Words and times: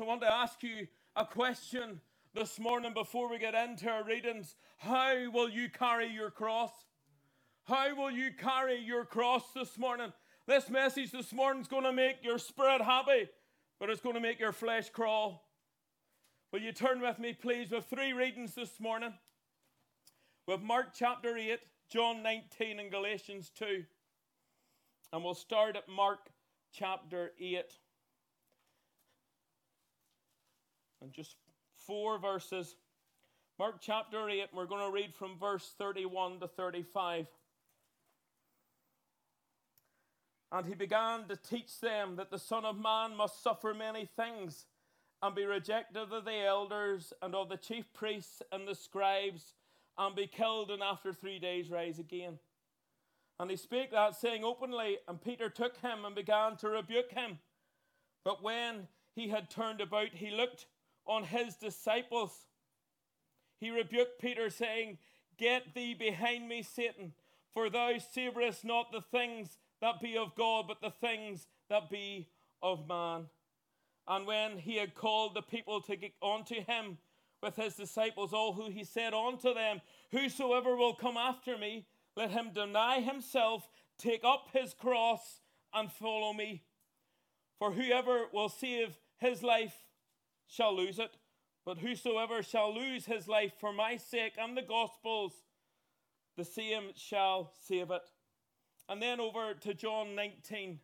I 0.00 0.04
want 0.04 0.22
to 0.22 0.32
ask 0.32 0.62
you 0.62 0.86
a 1.14 1.26
question 1.26 2.00
this 2.32 2.58
morning 2.58 2.94
before 2.94 3.28
we 3.28 3.38
get 3.38 3.54
into 3.54 3.86
our 3.90 4.02
readings. 4.02 4.56
How 4.78 5.30
will 5.30 5.50
you 5.50 5.68
carry 5.68 6.06
your 6.06 6.30
cross? 6.30 6.70
How 7.64 7.94
will 7.94 8.10
you 8.10 8.30
carry 8.32 8.80
your 8.80 9.04
cross 9.04 9.42
this 9.54 9.76
morning? 9.76 10.10
This 10.46 10.70
message 10.70 11.12
this 11.12 11.34
morning 11.34 11.60
is 11.60 11.68
going 11.68 11.84
to 11.84 11.92
make 11.92 12.16
your 12.22 12.38
spirit 12.38 12.80
happy, 12.80 13.28
but 13.78 13.90
it's 13.90 14.00
going 14.00 14.14
to 14.14 14.22
make 14.22 14.40
your 14.40 14.52
flesh 14.52 14.88
crawl. 14.88 15.44
Will 16.50 16.60
you 16.60 16.72
turn 16.72 17.02
with 17.02 17.18
me, 17.18 17.34
please, 17.34 17.70
with 17.70 17.84
three 17.84 18.14
readings 18.14 18.54
this 18.54 18.80
morning? 18.80 19.12
With 20.46 20.62
Mark 20.62 20.94
chapter 20.94 21.36
8, 21.36 21.58
John 21.92 22.22
19, 22.22 22.80
and 22.80 22.90
Galatians 22.90 23.50
2. 23.54 23.84
And 25.12 25.22
we'll 25.22 25.34
start 25.34 25.76
at 25.76 25.88
Mark 25.90 26.30
chapter 26.72 27.32
8. 27.38 27.64
And 31.02 31.12
just 31.12 31.36
four 31.86 32.18
verses. 32.18 32.76
Mark 33.58 33.76
chapter 33.80 34.28
8, 34.28 34.46
we're 34.54 34.66
going 34.66 34.84
to 34.84 34.92
read 34.92 35.14
from 35.14 35.38
verse 35.38 35.72
31 35.78 36.40
to 36.40 36.48
35. 36.48 37.26
And 40.52 40.66
he 40.66 40.74
began 40.74 41.28
to 41.28 41.36
teach 41.36 41.80
them 41.80 42.16
that 42.16 42.30
the 42.30 42.38
Son 42.38 42.64
of 42.64 42.76
Man 42.76 43.16
must 43.16 43.42
suffer 43.42 43.72
many 43.72 44.08
things 44.16 44.66
and 45.22 45.34
be 45.34 45.44
rejected 45.44 46.12
of 46.12 46.24
the 46.24 46.44
elders 46.46 47.12
and 47.22 47.34
of 47.34 47.48
the 47.48 47.56
chief 47.56 47.92
priests 47.92 48.42
and 48.50 48.66
the 48.66 48.74
scribes 48.74 49.54
and 49.98 50.16
be 50.16 50.26
killed 50.26 50.70
and 50.70 50.82
after 50.82 51.12
three 51.12 51.38
days 51.38 51.70
rise 51.70 51.98
again. 51.98 52.38
And 53.38 53.50
he 53.50 53.56
spake 53.56 53.92
that 53.92 54.16
saying 54.16 54.44
openly, 54.44 54.98
and 55.08 55.20
Peter 55.20 55.48
took 55.48 55.76
him 55.78 56.04
and 56.04 56.14
began 56.14 56.56
to 56.56 56.68
rebuke 56.68 57.12
him. 57.12 57.38
But 58.24 58.42
when 58.42 58.88
he 59.14 59.28
had 59.28 59.50
turned 59.50 59.80
about, 59.80 60.08
he 60.12 60.30
looked 60.30 60.66
on 61.06 61.24
his 61.24 61.56
disciples. 61.56 62.32
He 63.58 63.70
rebuked 63.70 64.20
Peter, 64.20 64.50
saying, 64.50 64.98
Get 65.38 65.74
thee 65.74 65.94
behind 65.94 66.48
me, 66.48 66.62
Satan, 66.62 67.12
for 67.52 67.70
thou 67.70 67.92
savorest 67.98 68.64
not 68.64 68.92
the 68.92 69.00
things 69.00 69.58
that 69.80 70.00
be 70.00 70.16
of 70.16 70.34
God, 70.34 70.66
but 70.68 70.80
the 70.80 70.90
things 70.90 71.46
that 71.68 71.90
be 71.90 72.28
of 72.62 72.86
man. 72.88 73.26
And 74.06 74.26
when 74.26 74.58
he 74.58 74.76
had 74.76 74.94
called 74.94 75.34
the 75.34 75.42
people 75.42 75.80
to 75.82 75.96
get 75.96 76.12
unto 76.22 76.56
him 76.62 76.98
with 77.42 77.56
his 77.56 77.74
disciples, 77.74 78.32
all 78.32 78.52
who 78.52 78.70
he 78.70 78.84
said 78.84 79.14
unto 79.14 79.54
them, 79.54 79.80
Whosoever 80.12 80.76
will 80.76 80.94
come 80.94 81.16
after 81.16 81.56
me, 81.56 81.86
let 82.16 82.30
him 82.30 82.50
deny 82.52 83.00
himself, 83.00 83.68
take 83.98 84.24
up 84.24 84.48
his 84.52 84.74
cross, 84.74 85.40
and 85.72 85.90
follow 85.90 86.32
me. 86.32 86.64
For 87.58 87.72
whoever 87.72 88.24
will 88.32 88.48
save 88.48 88.98
his 89.18 89.42
life 89.42 89.84
shall 90.50 90.76
lose 90.76 90.98
it, 90.98 91.16
but 91.64 91.78
whosoever 91.78 92.42
shall 92.42 92.74
lose 92.74 93.06
his 93.06 93.28
life 93.28 93.52
for 93.60 93.72
my 93.72 93.96
sake 93.96 94.34
and 94.38 94.56
the 94.56 94.62
gospel's, 94.62 95.32
the 96.36 96.44
same 96.44 96.90
shall 96.96 97.52
save 97.66 97.90
it. 97.90 98.10
And 98.88 99.00
then 99.00 99.20
over 99.20 99.54
to 99.54 99.74
John 99.74 100.16
19 100.16 100.80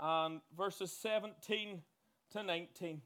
and 0.00 0.40
verses 0.56 0.90
17 0.92 1.82
to 2.32 2.42
19. 2.42 3.02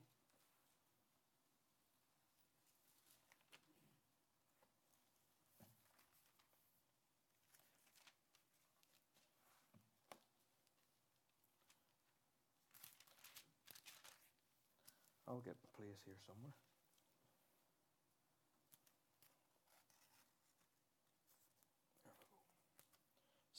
I'll 15.28 15.40
get 15.40 15.56
the 15.60 15.68
place 15.76 15.98
here 16.04 16.14
somewhere. 16.26 16.52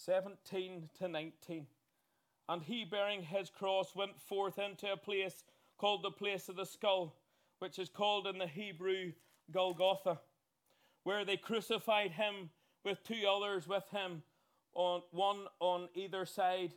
17 0.08 0.90
to 1.00 1.08
19. 1.10 1.68
And 2.48 2.64
he, 2.64 2.86
bearing 2.86 3.24
his 3.24 3.50
cross, 3.50 3.94
went 3.94 4.22
forth 4.22 4.58
into 4.58 4.90
a 4.90 4.96
place 4.96 5.44
called 5.78 6.02
the 6.02 6.12
place 6.12 6.48
of 6.48 6.56
the 6.56 6.66
skull, 6.66 7.14
which 7.60 7.78
is 7.78 7.90
called 7.90 8.26
in 8.26 8.38
the 8.38 8.48
Hebrew 8.48 9.12
Golgotha, 9.52 10.20
where 11.04 11.26
they 11.26 11.36
crucified 11.36 12.12
him 12.12 12.50
with 12.86 13.04
two 13.04 13.28
others 13.30 13.68
with 13.68 13.84
him, 13.92 14.24
on 14.74 15.02
one 15.12 15.48
on 15.60 15.90
either 15.94 16.26
side 16.26 16.74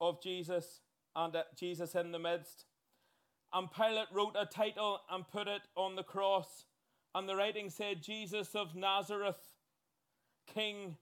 of 0.00 0.22
Jesus, 0.22 0.80
and 1.16 1.34
uh, 1.34 1.44
Jesus 1.56 1.94
in 1.94 2.12
the 2.12 2.18
midst. 2.18 2.66
And 3.54 3.70
Pilate 3.70 4.08
wrote 4.12 4.34
a 4.38 4.46
title 4.46 5.00
and 5.10 5.28
put 5.28 5.46
it 5.46 5.62
on 5.76 5.94
the 5.94 6.02
cross, 6.02 6.64
and 7.14 7.28
the 7.28 7.36
writing 7.36 7.68
said, 7.68 8.02
Jesus 8.02 8.54
of 8.54 8.74
Nazareth, 8.74 9.36
King 10.46 10.96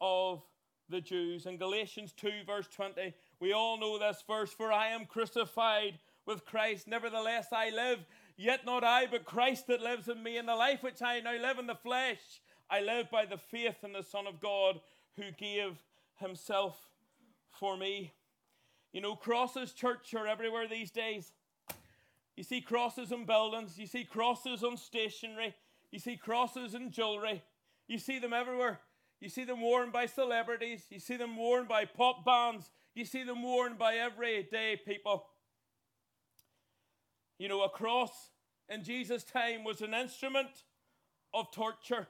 of 0.00 0.42
the 0.88 1.00
Jews. 1.00 1.46
In 1.46 1.58
Galatians 1.58 2.12
2, 2.16 2.30
verse 2.44 2.66
20, 2.74 3.14
we 3.40 3.52
all 3.52 3.78
know 3.78 3.98
this 3.98 4.22
verse 4.26 4.52
For 4.52 4.72
I 4.72 4.88
am 4.88 5.06
crucified 5.06 5.98
with 6.26 6.44
Christ, 6.44 6.88
nevertheless 6.88 7.48
I 7.52 7.70
live, 7.70 8.00
yet 8.36 8.64
not 8.64 8.84
I, 8.84 9.06
but 9.06 9.24
Christ 9.24 9.68
that 9.68 9.80
lives 9.80 10.08
in 10.08 10.22
me. 10.22 10.38
In 10.38 10.46
the 10.46 10.56
life 10.56 10.82
which 10.82 11.02
I 11.02 11.20
now 11.20 11.36
live 11.40 11.58
in 11.58 11.66
the 11.66 11.74
flesh, 11.74 12.40
I 12.70 12.80
live 12.80 13.10
by 13.10 13.26
the 13.26 13.38
faith 13.38 13.84
in 13.84 13.92
the 13.92 14.02
Son 14.02 14.26
of 14.26 14.40
God 14.40 14.80
who 15.16 15.30
gave 15.36 15.76
himself 16.16 16.76
for 17.50 17.76
me. 17.76 18.12
You 18.92 19.00
know, 19.00 19.16
crosses, 19.16 19.72
church, 19.72 20.14
are 20.14 20.26
everywhere 20.26 20.68
these 20.68 20.90
days. 20.90 21.32
You 22.36 22.44
see 22.44 22.60
crosses 22.60 23.12
on 23.12 23.24
buildings, 23.24 23.78
you 23.78 23.86
see 23.86 24.04
crosses 24.04 24.64
on 24.64 24.76
stationery, 24.76 25.54
you 25.90 25.98
see 25.98 26.16
crosses 26.16 26.74
in 26.74 26.90
jewelry, 26.90 27.42
you 27.86 27.98
see 27.98 28.18
them 28.18 28.32
everywhere. 28.32 28.80
You 29.22 29.28
see 29.28 29.44
them 29.44 29.60
worn 29.60 29.92
by 29.92 30.06
celebrities. 30.06 30.86
You 30.90 30.98
see 30.98 31.16
them 31.16 31.36
worn 31.36 31.66
by 31.66 31.84
pop 31.84 32.24
bands. 32.24 32.70
You 32.92 33.04
see 33.04 33.22
them 33.22 33.40
worn 33.40 33.76
by 33.78 33.94
everyday 33.94 34.80
people. 34.84 35.26
You 37.38 37.48
know, 37.48 37.62
a 37.62 37.68
cross 37.68 38.10
in 38.68 38.82
Jesus' 38.82 39.22
time 39.22 39.62
was 39.62 39.80
an 39.80 39.94
instrument 39.94 40.48
of 41.32 41.52
torture. 41.52 42.08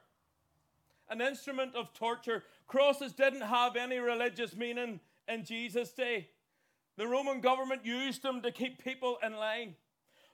An 1.11 1.21
instrument 1.21 1.75
of 1.75 1.93
torture. 1.93 2.45
Crosses 2.67 3.13
didn't 3.13 3.43
have 3.43 3.77
any 3.77 3.99
religious 3.99 4.57
meaning 4.57 4.99
in 5.29 5.45
Jesus' 5.45 5.93
day. 5.93 6.29
The 6.97 7.07
Roman 7.07 7.43
government 7.43 7.85
used 7.85 8.23
them 8.23 8.41
to 8.41 8.51
keep 8.51 8.83
people 8.83 9.19
in 9.23 9.37
line. 9.37 9.75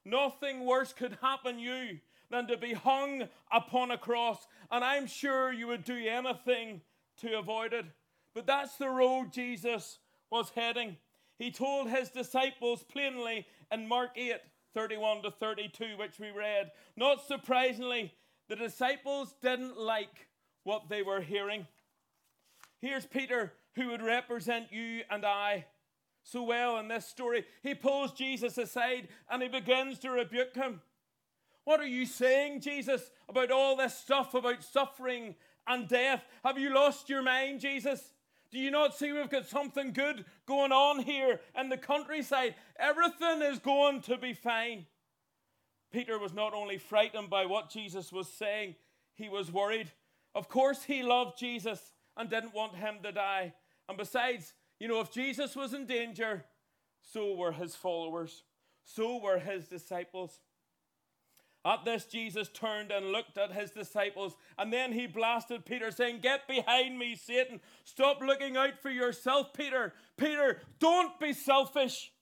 Nothing 0.09 0.65
worse 0.65 0.93
could 0.93 1.19
happen 1.21 1.59
you 1.59 1.99
than 2.31 2.47
to 2.47 2.57
be 2.57 2.73
hung 2.73 3.29
upon 3.53 3.91
a 3.91 3.99
cross. 3.99 4.47
And 4.71 4.85
I'm 4.85 5.07
sure 5.07 5.53
you 5.53 5.67
would 5.67 5.85
do 5.85 5.97
anything 5.97 6.81
to 7.19 7.39
avoid 7.39 7.73
it. 7.73 7.87
But 8.35 8.47
that's 8.47 8.77
the 8.77 8.89
road 8.89 9.33
Jesus 9.33 9.99
was 10.31 10.51
heading. 10.55 10.97
He 11.39 11.51
told 11.51 11.89
his 11.89 12.09
disciples 12.09 12.83
plainly 12.83 13.47
in 13.71 13.87
Mark 13.87 14.11
8 14.17 14.37
31 14.75 15.23
to 15.23 15.31
32, 15.31 15.97
which 15.99 16.21
we 16.21 16.31
read. 16.31 16.71
Not 16.97 17.27
surprisingly, 17.27 18.15
the 18.49 18.57
disciples 18.57 19.35
didn't 19.43 19.79
like 19.79 20.29
what 20.63 20.89
they 20.89 21.03
were 21.03 21.21
hearing. 21.21 21.67
Here's 22.81 23.07
Peter, 23.07 23.55
who 23.75 23.89
would 23.89 24.03
represent 24.03 24.73
you 24.73 25.03
and 25.11 25.25
I 25.25 25.67
so 26.31 26.43
well 26.43 26.79
in 26.79 26.89
this 26.89 27.07
story. 27.07 27.45
He 27.63 27.75
pulls 27.75 28.13
Jesus 28.13 28.59
aside 28.59 29.09
and 29.31 29.43
he 29.43 29.49
begins 29.49 29.99
to 30.01 30.11
rebuke 30.11 30.55
him. 30.55 30.81
What 31.65 31.81
are 31.81 31.87
you 31.87 32.07
saying, 32.07 32.61
Jesus, 32.61 33.11
about 33.29 33.51
all 33.51 33.77
this 33.77 33.95
stuff 33.95 34.35
about 34.35 34.63
suffering 34.63 35.35
and 35.67 35.89
death? 35.89 36.25
Have 36.45 36.59
you 36.59 36.73
lost 36.73 37.09
your 37.09 37.23
mind, 37.23 37.61
Jesus? 37.61 38.13
Do 38.51 38.59
you 38.59 38.71
not 38.71 38.97
see 38.97 39.13
we've 39.13 39.29
got 39.29 39.47
something 39.47 39.93
good 39.93 40.25
going 40.47 40.73
on 40.73 41.01
here 41.01 41.41
in 41.59 41.69
the 41.69 41.77
countryside? 41.77 42.55
Everything 42.79 43.43
is 43.43 43.59
going 43.59 44.01
to 44.03 44.17
be 44.17 44.33
fine. 44.33 44.87
Peter 45.93 46.19
was 46.19 46.33
not 46.33 46.55
only 46.55 46.79
frightened 46.79 47.29
by 47.29 47.47
what 47.47 47.71
Jesus 47.71 48.13
was 48.13 48.29
saying, 48.29 48.75
he 49.15 49.29
was 49.29 49.53
worried. 49.53 49.91
Of 50.35 50.49
course, 50.49 50.85
he 50.85 51.03
loved 51.03 51.39
Jesus 51.39 51.93
and 52.17 52.31
didn't 52.31 52.55
want 52.55 52.77
him 52.77 52.97
to 53.03 53.13
die. 53.13 53.55
And 53.89 53.99
besides, 53.99 54.55
you 54.79 54.89
know, 54.89 55.01
if 55.01 55.11
Jesus 55.11 55.57
was 55.57 55.75
in 55.75 55.87
danger, 55.87 56.45
so 57.03 57.35
were 57.35 57.53
his 57.53 57.75
followers, 57.75 58.45
so 58.85 59.21
were 59.21 59.39
his 59.39 59.67
disciples. 59.67 60.41
At 61.65 61.85
this, 61.85 62.07
Jesus 62.07 62.49
turned 62.49 62.93
and 62.93 63.13
looked 63.13 63.37
at 63.37 63.53
his 63.53 63.73
disciples, 63.73 64.37
and 64.57 64.73
then 64.73 64.93
he 64.93 65.07
blasted 65.07 65.67
Peter, 65.67 65.91
saying, 65.91 66.21
Get 66.21 66.47
behind 66.47 66.99
me, 66.99 67.17
Satan. 67.17 67.61
Stop 67.85 68.21
looking 68.21 68.57
out 68.57 68.81
for 68.81 68.91
yourself, 68.91 69.53
Peter. 69.53 69.93
Peter, 70.17 70.63
don't 70.79 71.19
be 71.19 71.33
selfish. 71.33 72.13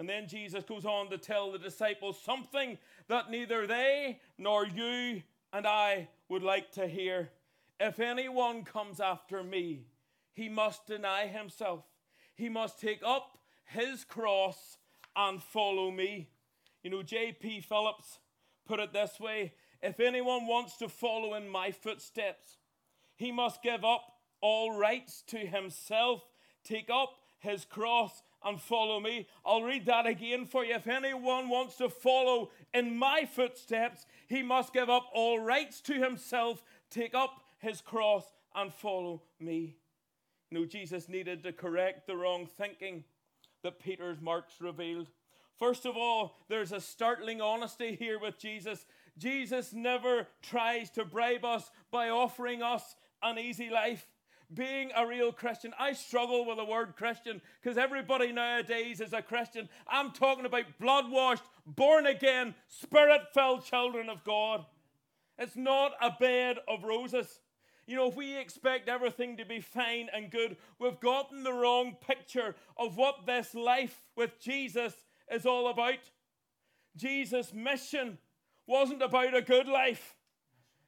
And 0.00 0.08
then 0.08 0.26
Jesus 0.26 0.64
goes 0.64 0.84
on 0.84 1.08
to 1.10 1.18
tell 1.18 1.52
the 1.52 1.58
disciples 1.58 2.20
something 2.22 2.78
that 3.08 3.30
neither 3.30 3.66
they 3.66 4.18
nor 4.36 4.66
you 4.66 5.22
and 5.52 5.66
I 5.66 6.08
would 6.28 6.42
like 6.42 6.72
to 6.72 6.88
hear. 6.88 7.30
If 7.78 8.00
anyone 8.00 8.64
comes 8.64 9.00
after 9.00 9.44
me, 9.44 9.86
he 10.34 10.48
must 10.48 10.86
deny 10.86 11.26
himself. 11.26 11.84
He 12.34 12.48
must 12.48 12.80
take 12.80 13.00
up 13.04 13.38
his 13.64 14.04
cross 14.04 14.76
and 15.16 15.42
follow 15.42 15.90
me. 15.90 16.28
You 16.82 16.90
know, 16.90 17.02
J.B. 17.02 17.60
Phillips 17.60 18.18
put 18.66 18.80
it 18.80 18.92
this 18.92 19.18
way 19.18 19.54
if 19.82 20.00
anyone 20.00 20.46
wants 20.46 20.76
to 20.78 20.88
follow 20.88 21.34
in 21.34 21.48
my 21.48 21.70
footsteps, 21.70 22.58
he 23.16 23.30
must 23.30 23.62
give 23.62 23.84
up 23.84 24.14
all 24.40 24.76
rights 24.76 25.22
to 25.28 25.38
himself, 25.38 26.22
take 26.64 26.90
up 26.90 27.18
his 27.38 27.64
cross, 27.64 28.22
and 28.42 28.60
follow 28.60 28.98
me. 28.98 29.28
I'll 29.44 29.62
read 29.62 29.86
that 29.86 30.06
again 30.06 30.46
for 30.46 30.64
you. 30.64 30.74
If 30.74 30.86
anyone 30.86 31.48
wants 31.48 31.76
to 31.76 31.88
follow 31.88 32.50
in 32.72 32.96
my 32.96 33.24
footsteps, 33.24 34.06
he 34.26 34.42
must 34.42 34.72
give 34.72 34.90
up 34.90 35.06
all 35.14 35.38
rights 35.38 35.80
to 35.82 35.94
himself, 35.94 36.62
take 36.90 37.14
up 37.14 37.42
his 37.58 37.80
cross, 37.80 38.24
and 38.54 38.72
follow 38.72 39.22
me. 39.38 39.76
Know, 40.54 40.64
Jesus 40.64 41.08
needed 41.08 41.42
to 41.42 41.52
correct 41.52 42.06
the 42.06 42.16
wrong 42.16 42.46
thinking 42.46 43.02
that 43.64 43.80
Peter's 43.80 44.20
marks 44.20 44.60
revealed. 44.60 45.08
First 45.58 45.84
of 45.84 45.96
all, 45.96 46.36
there's 46.48 46.70
a 46.70 46.80
startling 46.80 47.40
honesty 47.40 47.96
here 47.96 48.20
with 48.20 48.38
Jesus. 48.38 48.86
Jesus 49.18 49.72
never 49.72 50.28
tries 50.42 50.90
to 50.90 51.04
bribe 51.04 51.44
us 51.44 51.72
by 51.90 52.08
offering 52.08 52.62
us 52.62 52.94
an 53.20 53.36
easy 53.36 53.68
life. 53.68 54.06
Being 54.54 54.92
a 54.94 55.04
real 55.04 55.32
Christian, 55.32 55.72
I 55.76 55.92
struggle 55.92 56.46
with 56.46 56.58
the 56.58 56.64
word 56.64 56.94
Christian 56.96 57.42
because 57.60 57.76
everybody 57.76 58.30
nowadays 58.30 59.00
is 59.00 59.12
a 59.12 59.22
Christian. 59.22 59.68
I'm 59.88 60.12
talking 60.12 60.46
about 60.46 60.78
blood 60.78 61.10
washed, 61.10 61.42
born 61.66 62.06
again, 62.06 62.54
spirit 62.68 63.22
filled 63.34 63.64
children 63.64 64.08
of 64.08 64.22
God. 64.22 64.64
It's 65.36 65.56
not 65.56 65.94
a 66.00 66.12
bed 66.12 66.58
of 66.68 66.84
roses. 66.84 67.40
You 67.86 67.96
know, 67.96 68.08
if 68.08 68.16
we 68.16 68.36
expect 68.36 68.88
everything 68.88 69.36
to 69.36 69.44
be 69.44 69.60
fine 69.60 70.08
and 70.12 70.30
good, 70.30 70.56
we've 70.78 71.00
gotten 71.00 71.42
the 71.42 71.52
wrong 71.52 71.96
picture 72.00 72.54
of 72.78 72.96
what 72.96 73.26
this 73.26 73.54
life 73.54 74.02
with 74.16 74.40
Jesus 74.40 74.94
is 75.30 75.44
all 75.44 75.68
about. 75.68 75.98
Jesus' 76.96 77.52
mission 77.52 78.18
wasn't 78.66 79.02
about 79.02 79.34
a 79.34 79.42
good 79.42 79.68
life, 79.68 80.14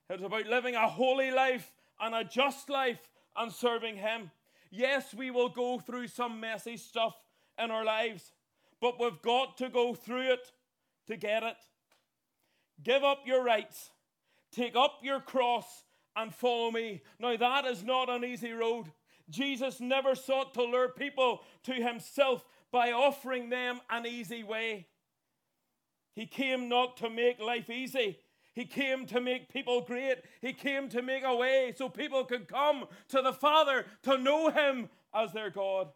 it 0.08 0.20
was 0.20 0.22
about 0.22 0.46
living 0.46 0.74
a 0.74 0.88
holy 0.88 1.30
life 1.30 1.74
and 2.00 2.14
a 2.14 2.24
just 2.24 2.70
life 2.70 3.10
and 3.36 3.52
serving 3.52 3.96
Him. 3.96 4.30
Yes, 4.70 5.12
we 5.12 5.30
will 5.30 5.48
go 5.48 5.78
through 5.78 6.08
some 6.08 6.40
messy 6.40 6.76
stuff 6.76 7.16
in 7.58 7.70
our 7.70 7.84
lives, 7.84 8.32
but 8.80 9.00
we've 9.00 9.20
got 9.22 9.58
to 9.58 9.68
go 9.68 9.94
through 9.94 10.32
it 10.32 10.52
to 11.08 11.16
get 11.16 11.42
it. 11.42 11.56
Give 12.82 13.02
up 13.02 13.26
your 13.26 13.42
rights, 13.42 13.90
take 14.52 14.76
up 14.76 15.00
your 15.02 15.20
cross, 15.20 15.85
and 16.16 16.34
follow 16.34 16.70
me. 16.70 17.02
Now, 17.20 17.36
that 17.36 17.66
is 17.66 17.84
not 17.84 18.08
an 18.08 18.24
easy 18.24 18.52
road. 18.52 18.90
Jesus 19.28 19.80
never 19.80 20.14
sought 20.14 20.54
to 20.54 20.62
lure 20.62 20.88
people 20.88 21.42
to 21.64 21.74
himself 21.74 22.44
by 22.72 22.92
offering 22.92 23.50
them 23.50 23.80
an 23.90 24.06
easy 24.06 24.42
way. 24.42 24.86
He 26.14 26.26
came 26.26 26.68
not 26.68 26.96
to 26.98 27.10
make 27.10 27.40
life 27.40 27.68
easy. 27.68 28.18
He 28.54 28.64
came 28.64 29.04
to 29.06 29.20
make 29.20 29.52
people 29.52 29.82
great. 29.82 30.18
He 30.40 30.54
came 30.54 30.88
to 30.88 31.02
make 31.02 31.24
a 31.24 31.36
way 31.36 31.74
so 31.76 31.90
people 31.90 32.24
could 32.24 32.48
come 32.48 32.86
to 33.08 33.20
the 33.20 33.34
Father 33.34 33.84
to 34.04 34.16
know 34.16 34.48
Him 34.48 34.88
as 35.14 35.32
their 35.32 35.50
God. 35.50 35.88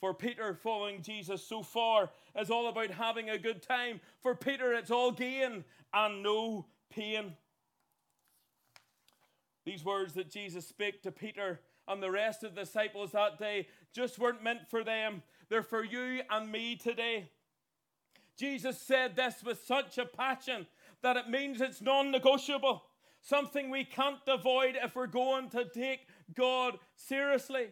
For 0.00 0.12
Peter, 0.14 0.54
following 0.54 1.02
Jesus 1.02 1.46
so 1.46 1.62
far 1.62 2.10
is 2.36 2.50
all 2.50 2.68
about 2.68 2.90
having 2.90 3.30
a 3.30 3.38
good 3.38 3.62
time. 3.62 4.00
For 4.20 4.34
Peter, 4.34 4.72
it's 4.72 4.90
all 4.90 5.12
gain 5.12 5.62
and 5.92 6.22
no 6.22 6.66
pain. 6.90 7.36
These 9.64 9.84
words 9.84 10.14
that 10.14 10.30
Jesus 10.30 10.66
spake 10.66 11.02
to 11.02 11.12
Peter 11.12 11.60
and 11.86 12.02
the 12.02 12.10
rest 12.10 12.44
of 12.44 12.54
the 12.54 12.62
disciples 12.62 13.12
that 13.12 13.38
day 13.38 13.68
just 13.92 14.18
weren't 14.18 14.42
meant 14.42 14.68
for 14.68 14.84
them. 14.84 15.22
They're 15.48 15.62
for 15.62 15.84
you 15.84 16.22
and 16.30 16.50
me 16.50 16.76
today. 16.76 17.30
Jesus 18.36 18.80
said 18.80 19.16
this 19.16 19.42
with 19.44 19.62
such 19.66 19.98
a 19.98 20.06
passion 20.06 20.66
that 21.02 21.16
it 21.16 21.28
means 21.28 21.60
it's 21.60 21.82
non 21.82 22.10
negotiable, 22.10 22.84
something 23.20 23.70
we 23.70 23.84
can't 23.84 24.20
avoid 24.26 24.78
if 24.82 24.94
we're 24.94 25.06
going 25.06 25.50
to 25.50 25.64
take 25.64 26.06
God 26.34 26.78
seriously. 26.94 27.68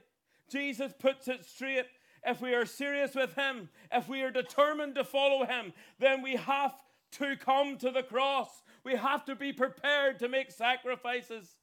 Jesus 0.50 0.92
puts 0.98 1.28
it 1.28 1.44
straight. 1.44 1.86
If 2.26 2.40
we 2.40 2.54
are 2.54 2.66
serious 2.66 3.14
with 3.14 3.34
Him, 3.34 3.68
if 3.92 4.08
we 4.08 4.22
are 4.22 4.30
determined 4.30 4.96
to 4.96 5.04
follow 5.04 5.46
Him, 5.46 5.72
then 5.98 6.22
we 6.22 6.36
have 6.36 6.74
to 7.12 7.36
come 7.36 7.78
to 7.78 7.90
the 7.90 8.02
cross. 8.02 8.62
We 8.84 8.96
have 8.96 9.24
to 9.26 9.34
be 9.34 9.52
prepared 9.52 10.18
to 10.18 10.28
make 10.28 10.50
sacrifices. 10.50 11.56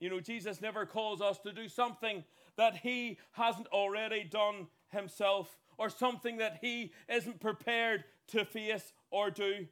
You 0.00 0.10
know, 0.10 0.20
Jesus 0.20 0.60
never 0.60 0.86
calls 0.86 1.20
us 1.20 1.38
to 1.40 1.52
do 1.52 1.68
something 1.68 2.24
that 2.56 2.76
he 2.76 3.18
hasn't 3.32 3.68
already 3.68 4.24
done 4.24 4.68
himself 4.90 5.58
or 5.76 5.90
something 5.90 6.38
that 6.38 6.58
he 6.60 6.92
isn't 7.08 7.40
prepared 7.40 8.04
to 8.28 8.44
face 8.44 8.92
or 9.10 9.30
do. 9.30 9.66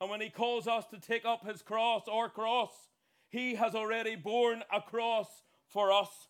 And 0.00 0.10
when 0.10 0.20
he 0.20 0.30
calls 0.30 0.66
us 0.66 0.84
to 0.86 0.98
take 0.98 1.24
up 1.24 1.46
his 1.46 1.62
cross 1.62 2.02
or 2.08 2.28
cross, 2.28 2.70
he 3.28 3.54
has 3.54 3.74
already 3.74 4.16
borne 4.16 4.62
a 4.72 4.80
cross 4.80 5.28
for 5.68 5.92
us. 5.92 6.28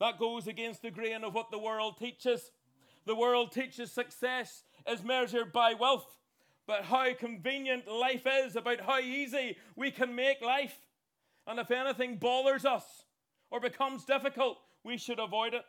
That 0.00 0.18
goes 0.18 0.46
against 0.46 0.82
the 0.82 0.90
grain 0.90 1.24
of 1.24 1.34
what 1.34 1.50
the 1.50 1.58
world 1.58 1.98
teaches. 1.98 2.50
The 3.06 3.14
world 3.14 3.52
teaches 3.52 3.92
success 3.92 4.64
is 4.88 5.02
measured 5.02 5.52
by 5.52 5.74
wealth, 5.74 6.18
but 6.66 6.84
how 6.84 7.12
convenient 7.14 7.86
life 7.86 8.26
is, 8.26 8.56
about 8.56 8.80
how 8.80 8.98
easy 8.98 9.56
we 9.76 9.90
can 9.90 10.14
make 10.14 10.40
life. 10.40 10.80
And 11.48 11.58
if 11.58 11.70
anything 11.70 12.16
bothers 12.16 12.66
us 12.66 12.84
or 13.50 13.58
becomes 13.58 14.04
difficult, 14.04 14.58
we 14.84 14.98
should 14.98 15.18
avoid 15.18 15.54
it. 15.54 15.64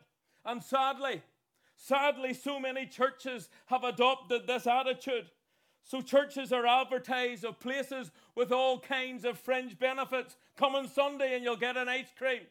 And 0.46 0.62
sadly, 0.62 1.24
sadly, 1.78 2.34
so 2.34 2.60
many 2.60 2.86
churches 2.86 3.50
have 3.68 3.86
adopted 3.86 4.46
this 4.46 4.68
attitude. 4.68 5.32
So 5.86 6.02
churches 6.02 6.52
are 6.52 6.68
advertised 6.68 7.46
of 7.46 7.62
places 7.62 8.12
with 8.36 8.52
all 8.52 8.80
kinds 8.80 9.24
of 9.24 9.40
fringe 9.40 9.80
benefits. 9.80 10.36
Come 10.58 10.76
on 10.76 10.90
Sunday 10.90 11.34
and 11.34 11.46
you'll 11.46 11.56
get 11.56 11.78
an 11.78 11.88
ice 11.88 12.12
cream. 12.18 12.42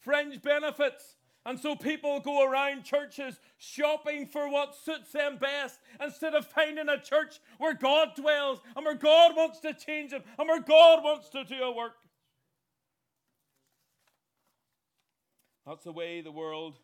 Fringe 0.00 0.42
benefits. 0.42 1.14
And 1.46 1.60
so 1.60 1.76
people 1.76 2.18
go 2.18 2.44
around 2.44 2.82
churches 2.82 3.38
shopping 3.56 4.26
for 4.26 4.50
what 4.50 4.74
suits 4.74 5.12
them 5.12 5.38
best 5.38 5.78
instead 6.02 6.34
of 6.34 6.44
finding 6.44 6.88
a 6.88 7.00
church 7.00 7.38
where 7.58 7.72
God 7.72 8.16
dwells 8.16 8.58
and 8.74 8.84
where 8.84 8.96
God 8.96 9.36
wants 9.36 9.60
to 9.60 9.72
change 9.72 10.10
them 10.10 10.24
and 10.40 10.48
where 10.48 10.60
God 10.60 11.04
wants 11.04 11.28
to 11.28 11.44
do 11.44 11.62
a 11.62 11.70
work. 11.70 11.92
That's 15.66 15.84
the 15.84 15.92
way 15.92 16.20
the 16.20 16.30
world 16.30 16.78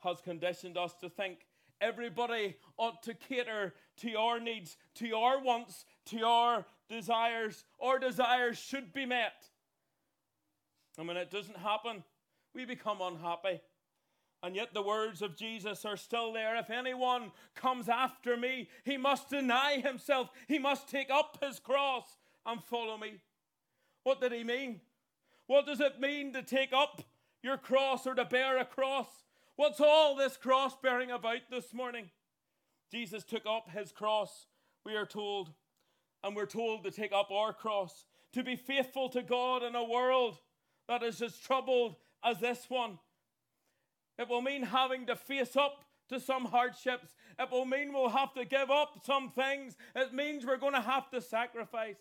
has 0.00 0.20
conditioned 0.20 0.78
us 0.78 0.94
to 1.00 1.08
think. 1.08 1.46
Everybody 1.80 2.56
ought 2.76 3.02
to 3.04 3.14
cater 3.14 3.74
to 3.98 4.14
our 4.14 4.38
needs, 4.40 4.76
to 4.96 5.16
our 5.16 5.42
wants, 5.42 5.84
to 6.06 6.24
our 6.24 6.64
desires. 6.88 7.64
Our 7.80 7.98
desires 7.98 8.58
should 8.58 8.92
be 8.92 9.06
met. 9.06 9.44
And 10.96 11.06
when 11.06 11.16
it 11.16 11.30
doesn't 11.30 11.58
happen, 11.58 12.02
we 12.54 12.64
become 12.64 13.00
unhappy. 13.00 13.60
And 14.42 14.54
yet 14.54 14.72
the 14.72 14.82
words 14.82 15.20
of 15.20 15.36
Jesus 15.36 15.84
are 15.84 15.96
still 15.96 16.32
there. 16.32 16.56
If 16.56 16.70
anyone 16.70 17.32
comes 17.56 17.88
after 17.88 18.36
me, 18.36 18.68
he 18.84 18.96
must 18.96 19.30
deny 19.30 19.80
himself. 19.80 20.30
He 20.46 20.58
must 20.58 20.88
take 20.88 21.10
up 21.10 21.38
his 21.42 21.58
cross 21.58 22.04
and 22.46 22.62
follow 22.62 22.96
me. 22.96 23.14
What 24.04 24.20
did 24.20 24.32
he 24.32 24.44
mean? 24.44 24.80
What 25.48 25.66
does 25.66 25.80
it 25.80 26.00
mean 26.00 26.32
to 26.34 26.42
take 26.42 26.72
up 26.72 27.02
your 27.42 27.56
cross 27.56 28.06
or 28.06 28.14
to 28.14 28.24
bear 28.24 28.58
a 28.58 28.64
cross. 28.64 29.08
What's 29.56 29.80
all 29.80 30.14
this 30.14 30.36
cross 30.36 30.76
bearing 30.82 31.10
about 31.10 31.50
this 31.50 31.72
morning? 31.74 32.10
Jesus 32.90 33.24
took 33.24 33.44
up 33.46 33.70
his 33.70 33.92
cross, 33.92 34.46
we 34.84 34.96
are 34.96 35.06
told, 35.06 35.52
and 36.24 36.34
we're 36.34 36.46
told 36.46 36.84
to 36.84 36.90
take 36.90 37.12
up 37.12 37.30
our 37.30 37.52
cross, 37.52 38.04
to 38.32 38.42
be 38.42 38.56
faithful 38.56 39.08
to 39.10 39.22
God 39.22 39.62
in 39.62 39.74
a 39.74 39.84
world 39.84 40.38
that 40.88 41.02
is 41.02 41.20
as 41.20 41.36
troubled 41.38 41.96
as 42.24 42.40
this 42.40 42.66
one. 42.68 42.98
It 44.18 44.28
will 44.28 44.42
mean 44.42 44.62
having 44.64 45.06
to 45.06 45.16
face 45.16 45.56
up 45.56 45.84
to 46.08 46.18
some 46.18 46.46
hardships. 46.46 47.14
It 47.38 47.50
will 47.50 47.64
mean 47.64 47.92
we'll 47.92 48.08
have 48.08 48.34
to 48.34 48.44
give 48.44 48.70
up 48.70 49.00
some 49.04 49.30
things. 49.30 49.76
It 49.94 50.12
means 50.12 50.44
we're 50.44 50.56
going 50.56 50.74
to 50.74 50.80
have 50.80 51.10
to 51.10 51.20
sacrifice. 51.20 52.00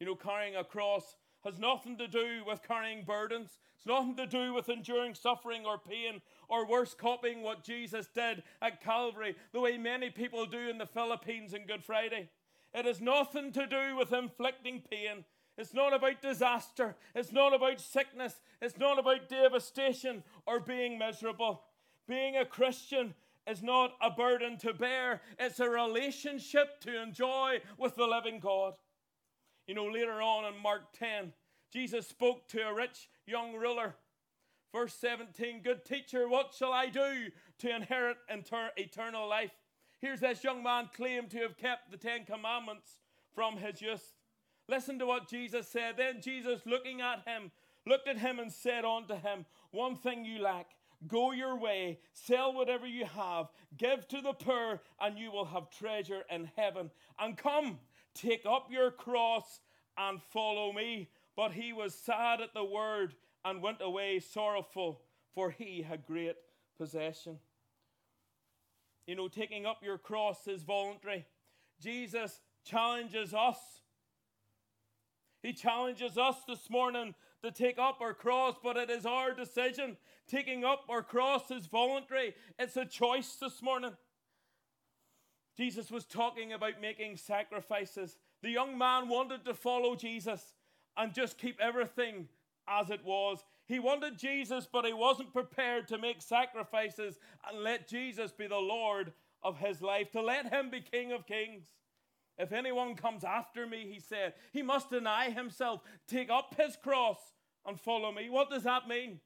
You 0.00 0.06
know, 0.06 0.14
carrying 0.14 0.56
a 0.56 0.64
cross 0.64 1.16
has 1.46 1.58
nothing 1.60 1.96
to 1.96 2.08
do 2.08 2.42
with 2.44 2.66
carrying 2.66 3.04
burdens. 3.04 3.58
It's 3.76 3.86
nothing 3.86 4.16
to 4.16 4.26
do 4.26 4.52
with 4.52 4.68
enduring 4.68 5.14
suffering 5.14 5.64
or 5.64 5.78
pain 5.78 6.20
or 6.48 6.66
worse, 6.66 6.92
copying 6.92 7.42
what 7.42 7.62
Jesus 7.62 8.08
did 8.12 8.42
at 8.60 8.82
Calvary, 8.82 9.36
the 9.52 9.60
way 9.60 9.78
many 9.78 10.10
people 10.10 10.44
do 10.44 10.68
in 10.68 10.78
the 10.78 10.86
Philippines 10.86 11.54
on 11.54 11.66
Good 11.66 11.84
Friday. 11.84 12.28
It 12.74 12.84
has 12.84 13.00
nothing 13.00 13.52
to 13.52 13.66
do 13.66 13.96
with 13.96 14.12
inflicting 14.12 14.82
pain. 14.90 15.24
It's 15.56 15.72
not 15.72 15.94
about 15.94 16.20
disaster. 16.20 16.96
It's 17.14 17.32
not 17.32 17.54
about 17.54 17.80
sickness. 17.80 18.40
It's 18.60 18.76
not 18.76 18.98
about 18.98 19.28
devastation 19.28 20.24
or 20.46 20.58
being 20.58 20.98
miserable. 20.98 21.62
Being 22.08 22.36
a 22.36 22.44
Christian 22.44 23.14
is 23.46 23.62
not 23.62 23.94
a 24.02 24.10
burden 24.10 24.58
to 24.58 24.74
bear, 24.74 25.22
it's 25.38 25.60
a 25.60 25.68
relationship 25.70 26.80
to 26.80 27.00
enjoy 27.00 27.60
with 27.78 27.94
the 27.94 28.06
living 28.06 28.40
God. 28.40 28.74
You 29.66 29.74
know, 29.74 29.86
later 29.86 30.22
on 30.22 30.44
in 30.52 30.60
Mark 30.62 30.92
10, 30.98 31.32
Jesus 31.72 32.06
spoke 32.06 32.46
to 32.48 32.60
a 32.60 32.74
rich 32.74 33.08
young 33.26 33.54
ruler. 33.54 33.96
Verse 34.72 34.94
17 34.94 35.62
Good 35.62 35.84
teacher, 35.84 36.28
what 36.28 36.54
shall 36.56 36.72
I 36.72 36.86
do 36.86 37.28
to 37.58 37.74
inherit 37.74 38.18
inter- 38.28 38.70
eternal 38.76 39.28
life? 39.28 39.52
Here's 40.00 40.20
this 40.20 40.44
young 40.44 40.62
man 40.62 40.90
claimed 40.94 41.30
to 41.30 41.38
have 41.38 41.56
kept 41.56 41.90
the 41.90 41.96
Ten 41.96 42.24
Commandments 42.24 43.00
from 43.34 43.56
his 43.56 43.80
youth. 43.80 44.12
Listen 44.68 44.98
to 44.98 45.06
what 45.06 45.28
Jesus 45.28 45.68
said. 45.68 45.96
Then 45.96 46.20
Jesus, 46.20 46.60
looking 46.66 47.00
at 47.00 47.26
him, 47.26 47.50
looked 47.86 48.08
at 48.08 48.18
him 48.18 48.38
and 48.38 48.52
said 48.52 48.84
unto 48.84 49.14
him, 49.14 49.46
One 49.70 49.96
thing 49.96 50.24
you 50.24 50.40
lack. 50.40 50.66
Go 51.06 51.32
your 51.32 51.56
way, 51.58 51.98
sell 52.12 52.52
whatever 52.54 52.86
you 52.86 53.04
have, 53.04 53.48
give 53.76 54.08
to 54.08 54.22
the 54.22 54.32
poor, 54.32 54.80
and 54.98 55.18
you 55.18 55.30
will 55.30 55.44
have 55.44 55.70
treasure 55.70 56.22
in 56.30 56.50
heaven. 56.56 56.90
And 57.18 57.36
come, 57.36 57.78
take 58.16 58.44
up 58.46 58.68
your 58.70 58.90
cross 58.90 59.60
and 59.96 60.20
follow 60.22 60.72
me. 60.72 61.08
But 61.36 61.52
he 61.52 61.72
was 61.72 61.94
sad 61.94 62.40
at 62.40 62.54
the 62.54 62.64
word 62.64 63.14
and 63.44 63.62
went 63.62 63.78
away 63.80 64.20
sorrowful, 64.20 65.02
for 65.34 65.50
he 65.50 65.82
had 65.82 66.06
great 66.06 66.36
possession. 66.78 67.38
You 69.06 69.14
know, 69.14 69.28
taking 69.28 69.66
up 69.66 69.78
your 69.84 69.98
cross 69.98 70.48
is 70.48 70.62
voluntary. 70.62 71.26
Jesus 71.80 72.40
challenges 72.64 73.34
us. 73.34 73.58
He 75.42 75.52
challenges 75.52 76.18
us 76.18 76.36
this 76.48 76.68
morning 76.70 77.14
to 77.44 77.52
take 77.52 77.78
up 77.78 77.98
our 78.00 78.14
cross, 78.14 78.56
but 78.62 78.76
it 78.76 78.90
is 78.90 79.06
our 79.06 79.32
decision. 79.32 79.96
Taking 80.26 80.64
up 80.64 80.84
our 80.88 81.02
cross 81.02 81.50
is 81.52 81.66
voluntary, 81.66 82.34
it's 82.58 82.76
a 82.76 82.84
choice 82.84 83.36
this 83.40 83.62
morning. 83.62 83.92
Jesus 85.56 85.90
was 85.90 86.04
talking 86.04 86.52
about 86.52 86.80
making 86.80 87.16
sacrifices. 87.16 88.18
The 88.42 88.50
young 88.50 88.76
man 88.76 89.08
wanted 89.08 89.44
to 89.46 89.54
follow 89.54 89.96
Jesus 89.96 90.54
and 90.96 91.14
just 91.14 91.38
keep 91.38 91.58
everything 91.60 92.28
as 92.68 92.90
it 92.90 93.04
was. 93.04 93.44
He 93.66 93.78
wanted 93.78 94.18
Jesus, 94.18 94.68
but 94.70 94.84
he 94.84 94.92
wasn't 94.92 95.32
prepared 95.32 95.88
to 95.88 95.98
make 95.98 96.20
sacrifices 96.20 97.18
and 97.48 97.62
let 97.62 97.88
Jesus 97.88 98.32
be 98.32 98.46
the 98.46 98.56
Lord 98.56 99.12
of 99.42 99.58
his 99.58 99.80
life, 99.80 100.10
to 100.12 100.20
let 100.20 100.52
him 100.52 100.70
be 100.70 100.80
King 100.80 101.12
of 101.12 101.26
Kings. 101.26 101.64
If 102.38 102.52
anyone 102.52 102.94
comes 102.94 103.24
after 103.24 103.66
me, 103.66 103.88
he 103.90 103.98
said, 103.98 104.34
he 104.52 104.62
must 104.62 104.90
deny 104.90 105.30
himself, 105.30 105.80
take 106.06 106.30
up 106.30 106.54
his 106.58 106.76
cross, 106.76 107.18
and 107.64 107.80
follow 107.80 108.12
me. 108.12 108.28
What 108.28 108.50
does 108.50 108.64
that 108.64 108.88
mean? 108.88 109.20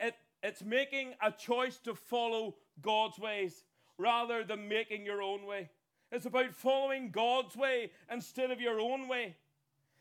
It, 0.00 0.14
it's 0.42 0.64
making 0.64 1.14
a 1.22 1.30
choice 1.30 1.78
to 1.84 1.94
follow 1.94 2.56
God's 2.80 3.18
ways 3.18 3.64
rather 3.98 4.44
than 4.44 4.68
making 4.68 5.04
your 5.04 5.20
own 5.20 5.44
way. 5.44 5.68
It's 6.10 6.26
about 6.26 6.54
following 6.54 7.10
God's 7.10 7.56
way 7.56 7.90
instead 8.10 8.50
of 8.50 8.60
your 8.60 8.80
own 8.80 9.08
way. 9.08 9.36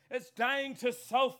It's 0.09 0.29
dying 0.31 0.75
to 0.75 0.93
self, 0.93 1.35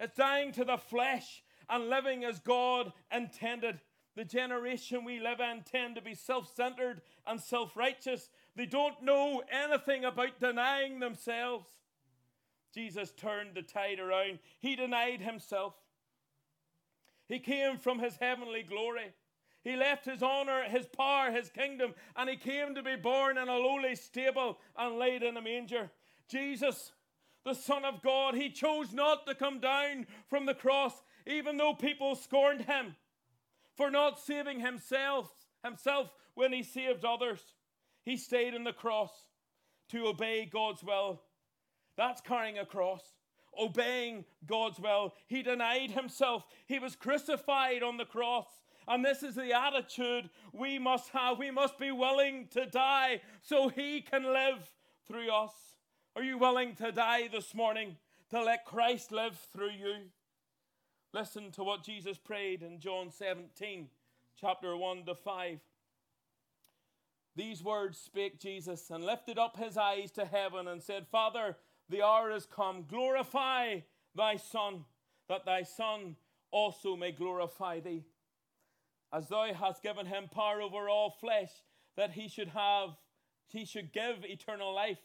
it's 0.00 0.16
dying 0.16 0.52
to 0.52 0.64
the 0.64 0.78
flesh 0.78 1.42
and 1.68 1.90
living 1.90 2.24
as 2.24 2.38
God 2.38 2.92
intended. 3.14 3.80
The 4.16 4.24
generation 4.24 5.04
we 5.04 5.20
live 5.20 5.40
in 5.40 5.62
tend 5.62 5.94
to 5.96 6.02
be 6.02 6.14
self 6.14 6.52
centered 6.54 7.02
and 7.26 7.40
self 7.40 7.76
righteous. 7.76 8.30
They 8.56 8.66
don't 8.66 9.02
know 9.02 9.42
anything 9.50 10.04
about 10.04 10.40
denying 10.40 10.98
themselves. 10.98 11.66
Jesus 12.74 13.12
turned 13.12 13.54
the 13.54 13.62
tide 13.62 14.00
around. 14.00 14.40
He 14.58 14.74
denied 14.74 15.20
himself. 15.20 15.74
He 17.28 17.38
came 17.38 17.76
from 17.76 17.98
his 17.98 18.16
heavenly 18.16 18.62
glory. 18.62 19.12
He 19.62 19.76
left 19.76 20.04
his 20.04 20.22
honor, 20.22 20.62
his 20.64 20.86
power, 20.86 21.30
his 21.30 21.50
kingdom, 21.50 21.94
and 22.16 22.30
he 22.30 22.36
came 22.36 22.74
to 22.74 22.82
be 22.82 22.96
born 22.96 23.36
in 23.36 23.48
a 23.48 23.56
lowly 23.56 23.96
stable 23.96 24.58
and 24.76 24.98
laid 24.98 25.22
in 25.22 25.36
a 25.36 25.42
manger. 25.42 25.90
Jesus, 26.28 26.92
the 27.44 27.54
Son 27.54 27.84
of 27.84 28.02
God, 28.02 28.34
he 28.34 28.50
chose 28.50 28.92
not 28.92 29.26
to 29.26 29.34
come 29.34 29.60
down 29.60 30.06
from 30.28 30.46
the 30.46 30.54
cross, 30.54 31.02
even 31.26 31.56
though 31.56 31.74
people 31.74 32.14
scorned 32.14 32.62
him 32.62 32.94
for 33.76 33.90
not 33.90 34.18
saving 34.18 34.60
himself, 34.60 35.30
himself 35.64 36.10
when 36.34 36.52
he 36.52 36.62
saved 36.62 37.04
others. 37.04 37.40
He 38.04 38.16
stayed 38.16 38.54
in 38.54 38.64
the 38.64 38.72
cross 38.72 39.12
to 39.90 40.06
obey 40.06 40.46
God's 40.46 40.82
will. 40.82 41.20
That's 41.96 42.20
carrying 42.20 42.58
a 42.58 42.64
cross, 42.64 43.02
obeying 43.58 44.24
God's 44.46 44.78
will. 44.78 45.14
He 45.26 45.42
denied 45.42 45.90
himself, 45.90 46.44
he 46.66 46.78
was 46.78 46.96
crucified 46.96 47.82
on 47.82 47.96
the 47.96 48.04
cross. 48.04 48.46
And 48.88 49.04
this 49.04 49.22
is 49.22 49.34
the 49.34 49.52
attitude 49.52 50.30
we 50.52 50.78
must 50.78 51.10
have. 51.10 51.38
We 51.38 51.50
must 51.50 51.78
be 51.78 51.90
willing 51.90 52.48
to 52.52 52.64
die 52.64 53.20
so 53.42 53.68
he 53.68 54.00
can 54.00 54.24
live 54.24 54.66
through 55.06 55.30
us. 55.30 55.52
Are 56.16 56.22
you 56.22 56.38
willing 56.38 56.74
to 56.76 56.90
die 56.90 57.28
this 57.28 57.54
morning 57.54 57.96
to 58.30 58.42
let 58.42 58.64
Christ 58.64 59.12
live 59.12 59.38
through 59.52 59.72
you? 59.72 59.94
Listen 61.12 61.50
to 61.52 61.62
what 61.62 61.84
Jesus 61.84 62.16
prayed 62.16 62.62
in 62.62 62.80
John 62.80 63.10
17, 63.10 63.88
chapter 64.40 64.74
1 64.74 65.04
to 65.04 65.14
5. 65.14 65.58
These 67.36 67.62
words 67.62 67.98
spake 67.98 68.40
Jesus 68.40 68.90
and 68.90 69.04
lifted 69.04 69.38
up 69.38 69.58
his 69.58 69.76
eyes 69.76 70.10
to 70.12 70.24
heaven 70.24 70.66
and 70.66 70.82
said, 70.82 71.06
Father, 71.06 71.56
the 71.90 72.02
hour 72.02 72.30
is 72.30 72.46
come. 72.46 72.84
Glorify 72.88 73.80
thy 74.14 74.36
Son, 74.36 74.86
that 75.28 75.44
thy 75.44 75.62
Son 75.62 76.16
also 76.50 76.96
may 76.96 77.12
glorify 77.12 77.80
thee. 77.80 78.04
As 79.12 79.28
thou 79.28 79.52
hast 79.54 79.82
given 79.82 80.06
him 80.06 80.28
power 80.30 80.60
over 80.60 80.88
all 80.88 81.10
flesh, 81.10 81.50
that 81.96 82.12
he 82.12 82.28
should 82.28 82.48
have, 82.48 82.90
he 83.48 83.64
should 83.64 83.92
give 83.92 84.24
eternal 84.24 84.74
life 84.74 84.98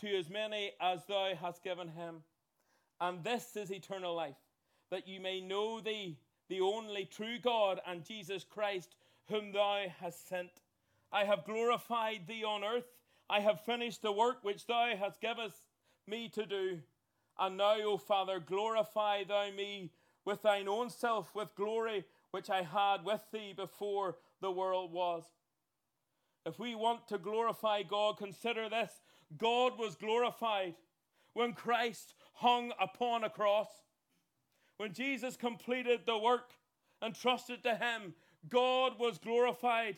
to 0.00 0.16
as 0.16 0.30
many 0.30 0.72
as 0.80 1.04
thou 1.06 1.32
hast 1.34 1.64
given 1.64 1.88
him. 1.88 2.22
And 3.00 3.24
this 3.24 3.56
is 3.56 3.72
eternal 3.72 4.14
life, 4.14 4.36
that 4.90 5.08
you 5.08 5.20
may 5.20 5.40
know 5.40 5.80
thee, 5.80 6.18
the 6.48 6.60
only 6.60 7.04
true 7.04 7.38
God, 7.42 7.80
and 7.86 8.04
Jesus 8.04 8.44
Christ, 8.44 8.96
whom 9.28 9.52
thou 9.52 9.86
hast 10.00 10.28
sent. 10.28 10.50
I 11.12 11.24
have 11.24 11.44
glorified 11.44 12.26
thee 12.26 12.44
on 12.44 12.64
earth. 12.64 12.86
I 13.28 13.40
have 13.40 13.60
finished 13.60 14.02
the 14.02 14.12
work 14.12 14.38
which 14.42 14.66
thou 14.66 14.94
hast 14.98 15.20
given 15.20 15.50
me 16.06 16.28
to 16.30 16.46
do. 16.46 16.78
And 17.38 17.56
now, 17.56 17.76
O 17.82 17.98
Father, 17.98 18.40
glorify 18.40 19.24
thou 19.24 19.50
me 19.50 19.90
with 20.24 20.42
thine 20.42 20.68
own 20.68 20.90
self, 20.90 21.34
with 21.34 21.54
glory 21.54 22.04
which 22.30 22.50
I 22.50 22.62
had 22.62 23.04
with 23.04 23.22
thee 23.32 23.52
before 23.56 24.16
the 24.40 24.50
world 24.50 24.92
was. 24.92 25.24
If 26.46 26.58
we 26.58 26.74
want 26.74 27.08
to 27.08 27.18
glorify 27.18 27.82
God, 27.82 28.16
consider 28.16 28.68
this 28.68 28.90
God 29.36 29.78
was 29.78 29.96
glorified 29.96 30.74
when 31.34 31.52
Christ 31.52 32.14
hung 32.34 32.72
upon 32.80 33.24
a 33.24 33.30
cross. 33.30 33.68
When 34.78 34.92
Jesus 34.92 35.36
completed 35.36 36.00
the 36.06 36.16
work 36.16 36.52
and 37.02 37.14
trusted 37.14 37.62
to 37.64 37.74
Him, 37.74 38.14
God 38.48 38.98
was 38.98 39.18
glorified. 39.18 39.96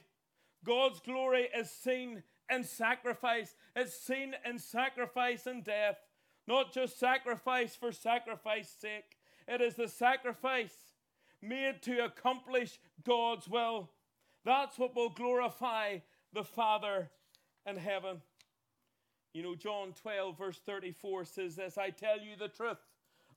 God's 0.65 1.01
glory 1.01 1.49
is 1.57 1.71
seen 1.71 2.23
in 2.51 2.65
sacrifice, 2.65 3.55
it's 3.77 3.95
seen 3.95 4.35
in 4.45 4.59
sacrifice 4.59 5.47
and 5.47 5.63
death. 5.63 5.99
Not 6.49 6.73
just 6.73 6.99
sacrifice 6.99 7.77
for 7.77 7.93
sacrifice's 7.93 8.73
sake, 8.73 9.19
it 9.47 9.61
is 9.61 9.77
the 9.77 9.87
sacrifice 9.87 10.75
made 11.43 11.83
to 11.83 12.05
accomplish 12.05 12.79
God's 13.05 13.49
will. 13.49 13.91
That's 14.45 14.79
what 14.79 14.95
will 14.95 15.11
glorify 15.11 15.99
the 16.33 16.45
Father 16.45 17.11
in 17.67 17.77
heaven. 17.77 18.21
You 19.33 19.43
know, 19.43 19.55
John 19.55 19.93
12, 20.01 20.37
verse 20.37 20.61
34 20.65 21.25
says 21.25 21.57
this 21.57 21.79
I 21.79 21.91
tell 21.91 22.19
you 22.19 22.37
the 22.39 22.49
truth, 22.49 22.79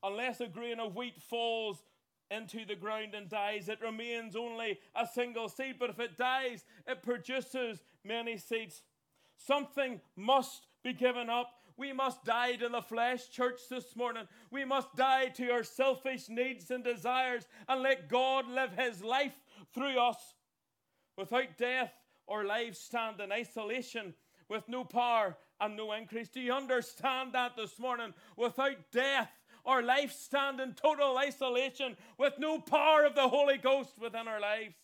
unless 0.01 0.41
a 0.41 0.48
grain 0.48 0.79
of 0.79 0.95
wheat 0.95 1.22
falls 1.22 1.83
into 2.31 2.65
the 2.65 2.75
ground 2.75 3.13
and 3.13 3.29
dies, 3.29 3.69
it 3.69 3.79
remains 3.81 4.36
only 4.36 4.79
a 4.95 5.05
single 5.05 5.50
seed. 5.50 5.75
But 5.79 5.91
if 5.91 6.00
it 6.00 6.17
dies, 6.17 6.65
it 6.88 7.03
produces 7.03 7.83
many 8.03 8.38
seeds. 8.38 8.81
Something 9.38 10.01
must 10.15 10.67
be 10.83 10.93
given 10.93 11.29
up. 11.29 11.51
We 11.77 11.94
must 11.94 12.24
die 12.24 12.56
to 12.58 12.70
the 12.70 12.82
flesh, 12.82 13.30
church, 13.30 13.62
this 13.70 13.96
morning. 13.96 14.27
We 14.51 14.65
must 14.65 14.96
die 14.96 15.27
to 15.30 15.51
our 15.51 15.63
selfish 15.63 16.30
needs 16.30 16.70
and 16.72 16.84
desires 16.84 17.48
and 17.68 17.82
let 17.82 18.10
God 18.10 18.48
live 18.48 18.74
his 18.77 19.03
life 19.03 19.36
through 19.74 20.00
us. 20.00 20.18
Without 21.18 21.58
death, 21.58 21.92
our 22.27 22.46
lives 22.46 22.80
stand 22.80 23.20
in 23.20 23.32
isolation 23.32 24.13
with 24.50 24.68
no 24.68 24.84
power 24.84 25.38
and 25.60 25.75
no 25.75 25.94
increase. 25.94 26.30
Do 26.30 26.42
you 26.42 26.53
understand 26.53 27.34
that 27.34 27.56
this 27.56 27.80
morning? 27.80 28.13
Without 28.38 28.77
death, 28.92 29.32
our 29.65 29.82
life 29.82 30.12
stand 30.12 30.60
in 30.60 30.74
total 30.74 31.18
isolation 31.18 31.96
with 32.18 32.34
no 32.38 32.60
power 32.60 33.06
of 33.06 33.15
the 33.15 33.30
Holy 33.30 33.58
Ghost 33.58 33.94
within 34.00 34.27
our 34.27 34.42
lives. 34.42 34.75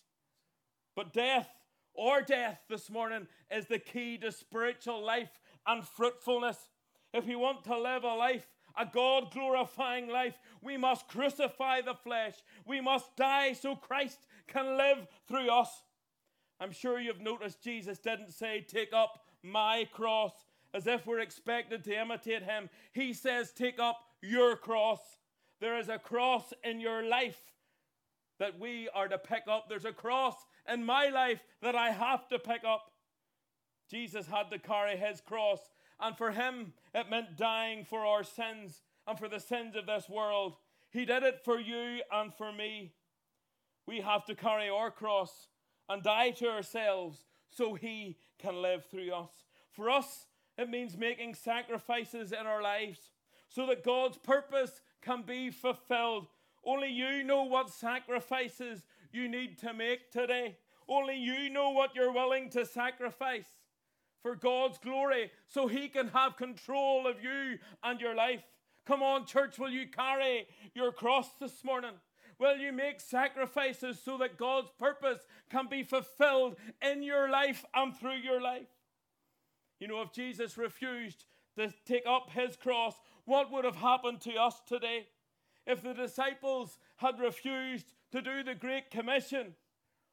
But 0.96 1.14
death 1.14 1.50
or 1.94 2.22
death 2.22 2.62
this 2.70 2.90
morning 2.90 3.28
is 3.52 3.66
the 3.66 3.80
key 3.80 4.18
to 4.20 4.32
spiritual 4.32 5.04
life 5.04 5.42
and 5.68 5.86
fruitfulness. 5.86 6.58
If 7.14 7.26
we 7.26 7.36
want 7.36 7.64
to 7.66 7.78
live 7.78 8.04
a 8.04 8.16
life, 8.16 8.46
a 8.78 8.86
God 8.86 9.32
glorifying 9.32 10.08
life, 10.08 10.36
we 10.62 10.78
must 10.78 11.08
crucify 11.08 11.82
the 11.82 11.96
flesh. 11.96 12.36
We 12.66 12.82
must 12.82 13.16
die 13.16 13.54
so 13.54 13.76
Christ 13.76 14.20
can 14.48 14.78
live 14.78 15.08
through 15.28 15.50
us. 15.50 15.84
I'm 16.60 16.72
sure 16.72 17.00
you've 17.00 17.22
noticed 17.22 17.64
Jesus 17.64 18.00
didn't 18.00 18.32
say, 18.32 18.66
Take 18.68 18.94
up 18.94 19.22
my 19.44 19.88
cross 19.92 20.34
as 20.74 20.88
if 20.88 21.06
we're 21.06 21.20
expected 21.20 21.84
to 21.86 22.00
imitate 22.00 22.44
him. 22.44 22.70
He 22.92 23.14
says, 23.14 23.52
Take 23.52 23.80
up 23.80 24.00
your 24.22 24.56
cross. 24.56 25.00
There 25.62 25.78
is 25.78 25.90
a 25.90 25.98
cross 25.98 26.54
in 26.64 26.80
your 26.80 27.04
life 27.04 27.40
that 28.40 28.60
we 28.60 28.90
are 28.94 29.08
to 29.08 29.18
pick 29.18 29.44
up. 29.50 29.66
There's 29.68 29.86
a 29.86 29.92
cross 29.92 30.36
in 30.72 30.86
my 30.86 31.08
life 31.10 31.44
that 31.62 31.76
I 31.76 31.92
have 31.92 32.28
to 32.30 32.40
pick 32.40 32.64
up. 32.64 32.92
Jesus 33.90 34.28
had 34.28 34.52
to 34.52 34.60
carry 34.60 34.96
his 34.96 35.20
cross, 35.20 35.60
and 36.00 36.18
for 36.18 36.32
him 36.32 36.74
it 36.94 37.10
meant 37.10 37.38
dying 37.38 37.84
for 37.84 38.06
our 38.06 38.24
sins 38.24 38.82
and 39.08 39.18
for 39.18 39.28
the 39.28 39.40
sins 39.40 39.76
of 39.76 39.86
this 39.86 40.08
world. 40.10 40.56
He 40.92 41.06
did 41.06 41.24
it 41.24 41.42
for 41.44 41.60
you 41.60 42.02
and 42.12 42.34
for 42.34 42.52
me. 42.52 42.94
We 43.86 44.02
have 44.02 44.26
to 44.26 44.36
carry 44.36 44.70
our 44.70 44.92
cross 44.92 45.48
and 45.88 46.04
die 46.04 46.32
to 46.32 46.48
ourselves 46.48 47.26
so 47.50 47.74
he 47.74 48.18
can 48.38 48.62
live 48.62 48.86
through 48.86 49.12
us. 49.12 49.32
For 49.72 49.90
us, 49.90 50.28
it 50.58 50.70
means 50.70 50.98
making 50.98 51.36
sacrifices 51.36 52.32
in 52.32 52.46
our 52.46 52.62
lives 52.62 53.00
so 53.48 53.66
that 53.68 53.84
God's 53.84 54.18
purpose 54.18 54.82
can 55.02 55.24
be 55.24 55.50
fulfilled. 55.50 56.28
Only 56.64 56.92
you 56.92 57.24
know 57.24 57.44
what 57.44 57.70
sacrifices 57.70 58.86
you 59.12 59.28
need 59.28 59.58
to 59.60 59.74
make 59.74 60.12
today. 60.12 60.58
Only 60.88 61.18
you 61.18 61.50
know 61.50 61.72
what 61.72 61.96
you're 61.96 62.12
willing 62.12 62.50
to 62.52 62.66
sacrifice 62.66 63.48
for 64.22 64.36
God's 64.36 64.78
glory 64.78 65.32
so 65.48 65.68
He 65.68 65.88
can 65.88 66.10
have 66.10 66.38
control 66.38 67.08
of 67.08 67.24
you 67.24 67.58
and 67.84 68.00
your 68.00 68.16
life. 68.16 68.44
Come 68.86 69.04
on, 69.04 69.26
church, 69.26 69.60
will 69.60 69.70
you 69.70 69.88
carry 69.88 70.48
your 70.74 70.92
cross 70.92 71.28
this 71.40 71.64
morning? 71.64 71.94
Will 72.40 72.58
you 72.58 72.72
make 72.72 73.02
sacrifices 73.02 74.00
so 74.04 74.18
that 74.18 74.38
God's 74.38 74.72
purpose 74.80 75.20
can 75.50 75.68
be 75.70 75.84
fulfilled 75.84 76.56
in 76.82 77.04
your 77.04 77.30
life 77.30 77.66
and 77.74 77.96
through 77.96 78.18
your 78.18 78.42
life? 78.42 78.70
You 79.80 79.90
know, 79.90 80.02
if 80.02 80.14
Jesus 80.14 80.58
refused 80.58 81.26
to 81.58 81.74
take 81.86 82.06
up 82.08 82.32
his 82.32 82.56
cross, 82.56 82.96
what 83.26 83.52
would 83.52 83.66
have 83.66 83.76
happened 83.76 84.22
to 84.22 84.36
us 84.36 84.62
today? 84.68 85.08
If 85.68 85.84
the 85.84 85.94
disciples 85.94 86.78
had 86.98 87.20
refused 87.20 87.94
to 88.12 88.22
do 88.22 88.42
the 88.44 88.56
Great 88.56 88.90
Commission, 88.90 89.56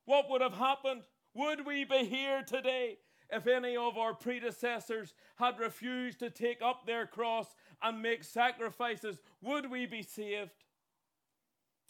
what 0.04 0.28
would 0.28 0.42
have 0.42 0.54
happened? 0.54 1.02
Would 1.34 1.64
we 1.64 1.84
be 1.84 2.04
here 2.04 2.42
today 2.42 2.98
if 3.30 3.46
any 3.46 3.76
of 3.76 3.96
our 3.96 4.14
predecessors 4.14 5.14
had 5.36 5.58
refused 5.58 6.20
to 6.20 6.30
take 6.30 6.62
up 6.62 6.86
their 6.86 7.06
cross 7.06 7.54
and 7.82 8.02
make 8.02 8.24
sacrifices? 8.24 9.20
Would 9.42 9.70
we 9.70 9.86
be 9.86 10.02
saved? 10.02 10.50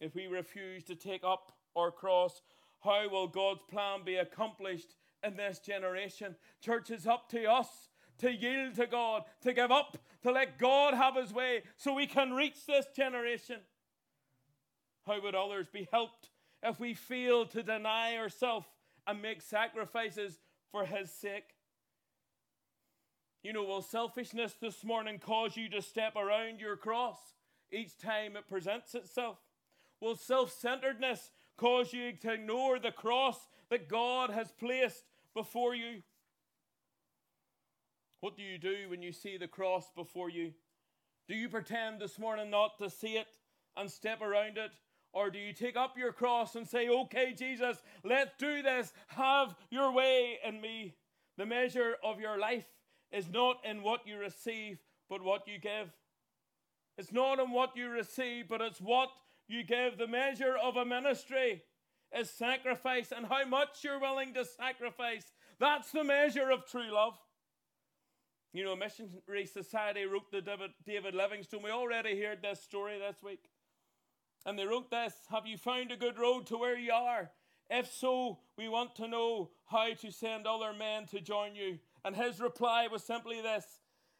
If 0.00 0.14
we 0.14 0.26
refuse 0.26 0.85
to 0.85 0.95
take 0.95 1.25
up 1.25 1.52
our 1.75 1.90
cross, 1.90 2.43
how 2.81 3.09
will 3.09 3.28
God's 3.28 3.62
plan 3.69 4.00
be 4.05 4.16
accomplished 4.16 4.95
in 5.23 5.37
this 5.37 5.59
generation? 5.59 6.37
Church, 6.61 6.90
is 6.90 7.07
up 7.07 7.28
to 7.31 7.50
us 7.50 7.88
to 8.19 8.33
yield 8.33 8.75
to 8.76 8.87
God, 8.87 9.25
to 9.43 9.52
give 9.52 9.71
up, 9.71 9.99
to 10.23 10.33
let 10.33 10.59
God 10.59 10.95
have 10.95 11.16
His 11.16 11.33
way 11.33 11.62
so 11.76 11.93
we 11.95 12.07
can 12.07 12.33
reach 12.33 12.66
this 12.66 12.87
generation. 12.95 13.61
How 15.07 15.21
would 15.21 15.35
others 15.35 15.69
be 15.73 15.88
helped 15.93 16.31
if 16.62 16.81
we 16.81 16.95
fail 16.95 17.47
to 17.47 17.62
deny 17.62 18.16
ourselves 18.16 18.66
and 19.07 19.23
make 19.23 19.40
sacrifices 19.40 20.40
for 20.76 20.85
His 20.85 21.11
sake? 21.11 21.54
You 23.42 23.54
know, 23.54 23.64
will 23.64 23.80
selfishness 23.80 24.56
this 24.61 24.85
morning 24.85 25.18
cause 25.18 25.56
you 25.56 25.71
to 25.71 25.80
step 25.80 26.16
around 26.16 26.61
your 26.61 26.76
cross 26.76 27.16
each 27.73 27.97
time 27.97 28.37
it 28.37 28.47
presents 28.47 28.95
itself? 28.95 29.38
Will 30.02 30.16
self 30.16 30.52
centeredness 30.52 31.30
cause 31.56 31.95
you 31.95 32.12
to 32.21 32.33
ignore 32.33 32.78
the 32.78 32.90
cross 32.90 33.38
that 33.71 33.88
God 33.88 34.28
has 34.28 34.52
placed 34.52 35.04
before 35.33 35.75
you? 35.75 36.02
What 38.21 38.37
do 38.37 38.42
you 38.42 38.59
do 38.59 38.90
when 38.90 39.00
you 39.00 39.12
see 39.12 39.38
the 39.38 39.49
cross 39.49 39.90
before 39.97 40.28
you? 40.28 40.52
Do 41.26 41.35
you 41.35 41.49
pretend 41.49 42.00
this 42.00 42.18
morning 42.18 42.50
not 42.50 42.76
to 42.80 42.90
see 42.90 43.16
it 43.16 43.28
and 43.78 43.90
step 43.90 44.21
around 44.21 44.59
it? 44.59 44.73
Or 45.16 45.30
do 45.30 45.38
you 45.38 45.54
take 45.54 45.78
up 45.78 45.96
your 45.96 46.12
cross 46.12 46.56
and 46.56 46.68
say, 46.68 46.90
Okay, 46.90 47.32
Jesus, 47.32 47.82
let's 48.04 48.32
do 48.38 48.62
this. 48.62 48.92
Have 49.06 49.54
your 49.70 49.90
way 49.90 50.38
in 50.46 50.61
me. 50.61 50.94
The 51.38 51.46
measure 51.46 51.94
of 52.04 52.20
your 52.20 52.38
life 52.38 52.66
is 53.11 53.30
not 53.30 53.56
in 53.64 53.82
what 53.82 54.06
you 54.06 54.18
receive, 54.18 54.78
but 55.08 55.25
what 55.25 55.49
you 55.49 55.58
give. 55.58 55.91
It's 56.99 57.12
not 57.12 57.38
in 57.38 57.50
what 57.50 57.75
you 57.78 57.88
receive, 57.88 58.47
but 58.47 58.60
it's 58.60 58.78
what 58.78 59.08
you 59.49 59.64
give. 59.64 59.97
The 59.97 60.06
measure 60.06 60.54
of 60.62 60.76
a 60.76 60.84
ministry 60.84 61.62
is 62.14 62.28
sacrifice 62.28 63.10
and 63.10 63.25
how 63.25 63.47
much 63.47 63.82
you're 63.82 63.99
willing 63.99 64.34
to 64.34 64.45
sacrifice. 64.45 65.32
That's 65.58 65.93
the 65.93 66.04
measure 66.04 66.50
of 66.50 66.67
true 66.67 66.93
love. 66.93 67.14
You 68.52 68.64
know, 68.64 68.76
Missionary 68.76 69.47
Society 69.47 70.04
wrote 70.04 70.30
the 70.30 70.43
David, 70.43 70.73
David 70.84 71.14
Livingstone. 71.14 71.62
We 71.62 71.71
already 71.71 72.23
heard 72.23 72.43
this 72.43 72.60
story 72.60 72.99
this 72.99 73.23
week. 73.23 73.49
And 74.47 74.56
they 74.56 74.65
wrote 74.65 74.91
this 74.91 75.13
Have 75.30 75.47
you 75.47 75.59
found 75.59 75.91
a 75.91 75.97
good 75.97 76.19
road 76.19 76.47
to 76.47 76.56
where 76.56 76.78
you 76.78 76.93
are? 76.93 77.30
If 77.69 77.93
so, 77.93 78.39
we 78.56 78.69
want 78.69 78.95
to 78.95 79.09
know 79.09 79.50
how 79.67 79.93
to 79.93 80.13
send 80.13 80.47
other 80.47 80.73
men 80.73 81.06
to 81.06 81.21
join 81.21 81.56
you. 81.56 81.80
And 82.04 82.15
his 82.15 82.41
reply 82.41 82.87
was 82.87 83.02
simply 83.02 83.43
this 83.43 83.65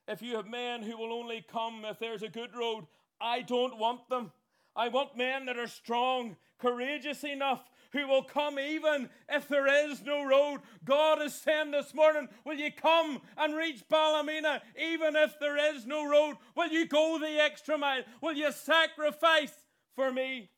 If 0.09 0.21
you 0.21 0.37
have 0.37 0.49
men 0.49 0.83
who 0.83 0.99
will 0.99 1.13
only 1.13 1.47
come 1.49 1.85
if 1.85 2.01
there's 2.01 2.25
a 2.25 2.29
good 2.29 2.57
road, 2.57 2.87
I 3.21 3.43
don't 3.43 3.79
want 3.79 4.09
them. 4.09 4.33
I 4.75 4.89
want 4.89 5.17
men 5.17 5.47
that 5.47 5.59
are 5.59 5.69
strong, 5.69 6.37
courageous 6.59 7.23
enough, 7.23 7.63
who 7.93 8.09
will 8.09 8.25
come 8.25 8.59
even 8.59 9.09
if 9.29 9.47
there 9.47 9.89
is 9.89 10.03
no 10.03 10.25
road. 10.25 10.59
God 10.85 11.23
is 11.23 11.35
saying 11.35 11.71
this 11.71 11.95
morning, 11.95 12.29
Will 12.45 12.57
you 12.57 12.73
come 12.73 13.21
and 13.39 13.55
reach 13.55 13.89
Ballymena 13.89 14.61
even 14.77 15.15
if 15.15 15.39
there 15.39 15.73
is 15.73 15.87
no 15.87 16.05
road? 16.05 16.35
Will 16.57 16.69
you 16.69 16.89
go 16.89 17.17
the 17.21 17.41
extra 17.41 17.79
mile? 17.79 18.03
Will 18.21 18.35
you 18.35 18.51
sacrifice 18.51 19.53
for 19.97 20.13
me? 20.13 20.51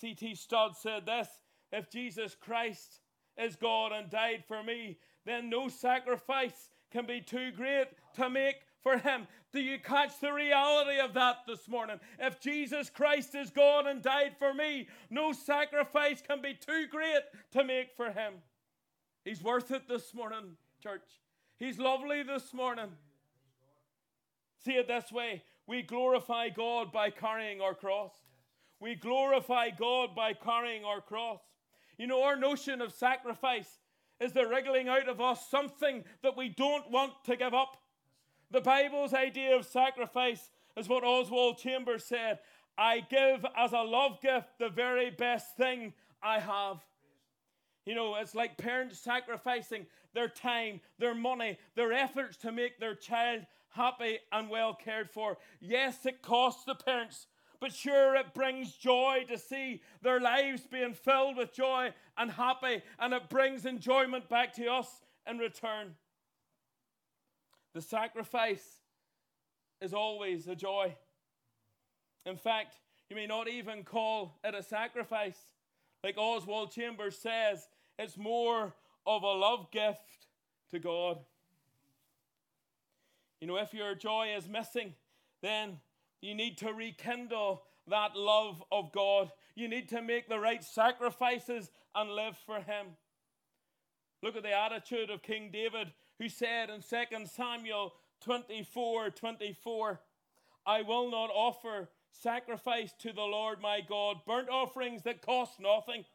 C.T. 0.00 0.34
Studd 0.34 0.76
said 0.76 1.06
this 1.06 1.28
If 1.70 1.90
Jesus 1.90 2.34
Christ 2.40 3.00
is 3.38 3.54
God 3.54 3.92
and 3.92 4.10
died 4.10 4.44
for 4.48 4.62
me, 4.62 4.98
then 5.24 5.48
no 5.48 5.68
sacrifice 5.68 6.70
can 6.90 7.06
be 7.06 7.20
too 7.20 7.52
great 7.52 7.86
to 8.14 8.28
make 8.28 8.56
for 8.82 8.98
him. 8.98 9.26
Do 9.52 9.60
you 9.60 9.78
catch 9.78 10.20
the 10.20 10.32
reality 10.32 10.98
of 11.00 11.14
that 11.14 11.38
this 11.46 11.68
morning? 11.68 11.98
If 12.18 12.40
Jesus 12.40 12.90
Christ 12.90 13.34
is 13.34 13.50
God 13.50 13.86
and 13.86 14.02
died 14.02 14.36
for 14.38 14.52
me, 14.52 14.88
no 15.10 15.32
sacrifice 15.32 16.20
can 16.20 16.42
be 16.42 16.54
too 16.54 16.86
great 16.90 17.22
to 17.52 17.64
make 17.64 17.96
for 17.96 18.10
him. 18.10 18.34
He's 19.24 19.42
worth 19.42 19.70
it 19.70 19.88
this 19.88 20.12
morning, 20.12 20.56
church. 20.82 21.08
He's 21.58 21.78
lovely 21.78 22.22
this 22.22 22.52
morning. 22.52 22.90
See 24.64 24.72
it 24.72 24.86
this 24.86 25.10
way 25.10 25.42
we 25.66 25.82
glorify 25.82 26.48
God 26.50 26.92
by 26.92 27.10
carrying 27.10 27.60
our 27.60 27.74
cross. 27.74 28.12
We 28.80 28.94
glorify 28.94 29.70
God 29.70 30.14
by 30.14 30.34
carrying 30.34 30.84
our 30.84 31.00
cross. 31.00 31.40
You 31.96 32.06
know, 32.06 32.22
our 32.24 32.36
notion 32.36 32.80
of 32.80 32.92
sacrifice 32.92 33.78
is 34.20 34.32
the 34.32 34.46
wriggling 34.46 34.88
out 34.88 35.08
of 35.08 35.20
us 35.20 35.48
something 35.50 36.04
that 36.22 36.36
we 36.36 36.48
don't 36.48 36.90
want 36.90 37.12
to 37.24 37.36
give 37.36 37.54
up. 37.54 37.76
The 38.50 38.60
Bible's 38.60 39.14
idea 39.14 39.56
of 39.56 39.64
sacrifice 39.64 40.50
is 40.76 40.88
what 40.88 41.04
Oswald 41.04 41.58
Chambers 41.58 42.04
said 42.04 42.40
I 42.76 43.00
give 43.00 43.46
as 43.56 43.72
a 43.72 43.78
love 43.78 44.20
gift 44.20 44.58
the 44.58 44.68
very 44.68 45.10
best 45.10 45.56
thing 45.56 45.92
I 46.22 46.40
have. 46.40 46.80
You 47.86 47.94
know, 47.94 48.16
it's 48.16 48.34
like 48.34 48.56
parents 48.56 48.98
sacrificing 48.98 49.86
their 50.14 50.28
time, 50.28 50.80
their 50.98 51.14
money, 51.14 51.58
their 51.74 51.92
efforts 51.92 52.36
to 52.38 52.52
make 52.52 52.80
their 52.80 52.94
child 52.94 53.42
happy 53.74 54.18
and 54.32 54.48
well 54.48 54.74
cared 54.74 55.10
for. 55.10 55.36
Yes, 55.60 56.06
it 56.06 56.22
costs 56.22 56.64
the 56.64 56.74
parents, 56.74 57.26
but 57.60 57.72
sure, 57.72 58.14
it 58.16 58.34
brings 58.34 58.72
joy 58.72 59.24
to 59.28 59.38
see 59.38 59.82
their 60.02 60.20
lives 60.20 60.62
being 60.70 60.94
filled 60.94 61.36
with 61.36 61.52
joy 61.52 61.92
and 62.16 62.30
happy, 62.30 62.82
and 62.98 63.12
it 63.12 63.28
brings 63.28 63.66
enjoyment 63.66 64.28
back 64.28 64.52
to 64.54 64.66
us 64.66 64.88
in 65.28 65.38
return. 65.38 65.94
The 67.74 67.82
sacrifice 67.82 68.80
is 69.80 69.92
always 69.92 70.46
a 70.46 70.54
joy. 70.54 70.94
In 72.26 72.36
fact, 72.36 72.76
you 73.10 73.16
may 73.16 73.26
not 73.26 73.48
even 73.48 73.82
call 73.82 74.38
it 74.44 74.54
a 74.54 74.62
sacrifice. 74.62 75.38
Like 76.02 76.16
Oswald 76.16 76.70
Chambers 76.70 77.18
says, 77.18 77.68
it's 77.98 78.16
more 78.16 78.74
of 79.06 79.22
a 79.22 79.32
love 79.32 79.70
gift 79.70 80.28
to 80.70 80.78
God. 80.78 81.18
You 83.44 83.48
know, 83.48 83.58
if 83.58 83.74
your 83.74 83.94
joy 83.94 84.28
is 84.34 84.48
missing, 84.48 84.94
then 85.42 85.76
you 86.22 86.34
need 86.34 86.56
to 86.56 86.72
rekindle 86.72 87.62
that 87.88 88.16
love 88.16 88.64
of 88.72 88.90
God. 88.90 89.32
You 89.54 89.68
need 89.68 89.90
to 89.90 90.00
make 90.00 90.30
the 90.30 90.38
right 90.38 90.64
sacrifices 90.64 91.70
and 91.94 92.10
live 92.10 92.38
for 92.46 92.60
Him. 92.60 92.86
Look 94.22 94.34
at 94.34 94.44
the 94.44 94.58
attitude 94.58 95.10
of 95.10 95.20
King 95.20 95.50
David 95.52 95.92
who 96.18 96.30
said 96.30 96.70
in 96.70 96.80
2 96.80 97.26
Samuel 97.26 97.92
24 98.22 99.10
24, 99.10 100.00
I 100.64 100.80
will 100.80 101.10
not 101.10 101.28
offer 101.28 101.90
sacrifice 102.12 102.94
to 103.00 103.12
the 103.12 103.20
Lord 103.20 103.60
my 103.60 103.82
God, 103.86 104.20
burnt 104.26 104.48
offerings 104.48 105.02
that 105.02 105.20
cost 105.20 105.60
nothing. 105.60 106.06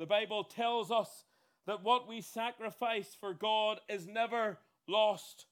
The 0.00 0.06
Bible 0.06 0.42
tells 0.42 0.90
us 0.90 1.22
that 1.68 1.84
what 1.84 2.08
we 2.08 2.20
sacrifice 2.20 3.16
for 3.20 3.32
God 3.32 3.78
is 3.88 4.08
never 4.08 4.58
lost. 4.88 5.46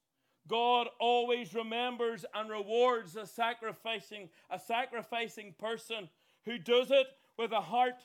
God 0.49 0.89
always 1.01 1.55
remembers 1.55 2.25
and 2.35 2.51
rewards 2.51 3.17
a 3.17 3.27
sacrificing 3.27 4.29
a 4.51 4.59
sacrificing 4.59 5.55
person 5.59 6.09
who 6.45 6.59
does 6.59 6.91
it 6.91 7.07
with 7.39 7.53
a 7.53 7.61
heart 7.61 8.05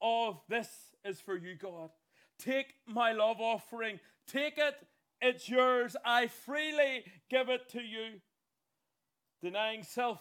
of 0.00 0.40
this 0.48 0.68
is 1.04 1.20
for 1.20 1.36
you, 1.36 1.54
God. 1.56 1.90
Take 2.38 2.74
my 2.86 3.12
love 3.12 3.40
offering. 3.40 4.00
Take 4.26 4.56
it. 4.58 4.74
It's 5.20 5.48
yours. 5.48 5.96
I 6.04 6.28
freely 6.28 7.04
give 7.28 7.48
it 7.48 7.68
to 7.70 7.80
you. 7.80 8.20
Denying 9.42 9.82
self, 9.82 10.20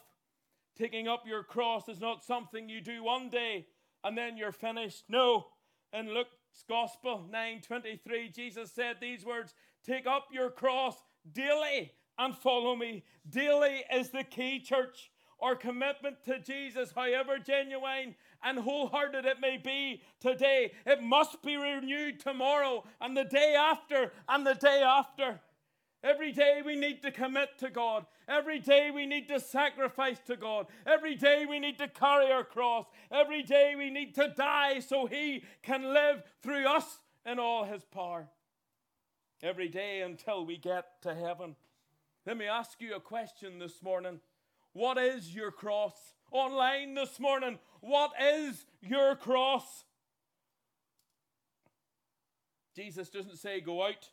taking 0.78 1.08
up 1.08 1.24
your 1.26 1.44
cross 1.44 1.88
is 1.88 2.00
not 2.00 2.24
something 2.24 2.70
you 2.70 2.82
do 2.82 3.04
one 3.04 3.30
day 3.30 3.68
and 4.04 4.18
then 4.18 4.38
you're 4.38 4.52
finished. 4.52 5.06
No. 5.10 5.48
In 5.92 6.14
Luke's 6.14 6.64
Gospel 6.68 7.28
9:23, 7.30 8.30
Jesus 8.30 8.72
said 8.72 9.00
these 9.00 9.26
words, 9.26 9.56
"Take 9.84 10.06
up 10.06 10.28
your 10.32 10.50
cross 10.50 11.02
daily 11.32 11.94
and 12.18 12.38
follow 12.38 12.76
me." 12.76 13.04
Daily 13.28 13.86
is 13.92 14.10
the 14.10 14.24
key, 14.24 14.60
church. 14.60 15.12
Our 15.42 15.56
commitment 15.56 16.24
to 16.26 16.40
Jesus, 16.40 16.92
however 16.92 17.40
genuine 17.40 18.16
and 18.44 18.60
wholehearted 18.60 19.26
it 19.26 19.40
may 19.40 19.56
be 19.58 20.04
today, 20.20 20.74
it 20.86 21.02
must 21.02 21.42
be 21.42 21.56
renewed 21.56 22.20
tomorrow 22.20 22.86
and 23.00 23.16
the 23.16 23.24
day 23.24 23.56
after 23.56 24.12
and 24.28 24.46
the 24.46 24.56
day 24.56 24.82
after. 24.82 25.42
Every 26.04 26.32
day 26.32 26.62
we 26.62 26.76
need 26.76 27.02
to 27.04 27.12
commit 27.12 27.58
to 27.60 27.70
God. 27.70 28.06
Every 28.28 28.60
day 28.60 28.90
we 28.92 29.06
need 29.06 29.28
to 29.30 29.40
sacrifice 29.40 30.20
to 30.28 30.38
God. 30.38 30.68
Every 30.86 31.16
day 31.16 31.46
we 31.46 31.60
need 31.60 31.78
to 31.78 31.88
carry 31.88 32.32
our 32.32 32.46
cross. 32.46 32.86
Every 33.12 33.44
day 33.44 33.76
we 33.78 33.90
need 33.90 34.16
to 34.16 34.30
die 34.30 34.80
so 34.80 35.08
He 35.08 35.44
can 35.62 35.94
live 35.94 36.24
through 36.42 36.68
us 36.68 37.00
in 37.26 37.40
all 37.40 37.66
His 37.66 37.84
power. 37.84 38.30
Every 39.42 39.70
day 39.70 40.02
until 40.02 40.46
we 40.46 40.58
get 40.58 41.02
to 41.04 41.16
heaven. 41.16 41.56
Let 42.26 42.36
me 42.36 42.46
ask 42.46 42.82
you 42.82 42.96
a 42.96 43.00
question 43.00 43.58
this 43.58 43.82
morning. 43.82 44.20
What 44.74 44.98
is 44.98 45.34
your 45.34 45.50
cross? 45.50 45.94
Online 46.32 46.94
this 46.94 47.20
morning, 47.22 47.58
what 47.80 48.12
is 48.22 48.66
your 48.82 49.16
cross? 49.16 49.86
Jesus 52.76 53.10
doesn't 53.10 53.38
say 53.38 53.62
go 53.62 53.84
out 53.84 54.10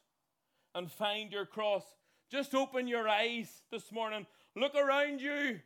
and 0.74 0.90
find 0.90 1.32
your 1.32 1.44
cross. 1.44 1.82
Just 2.30 2.54
open 2.54 2.86
your 2.86 3.08
eyes 3.08 3.50
this 3.70 3.90
morning, 3.90 4.26
look 4.54 4.76
around 4.76 5.20
you, 5.20 5.60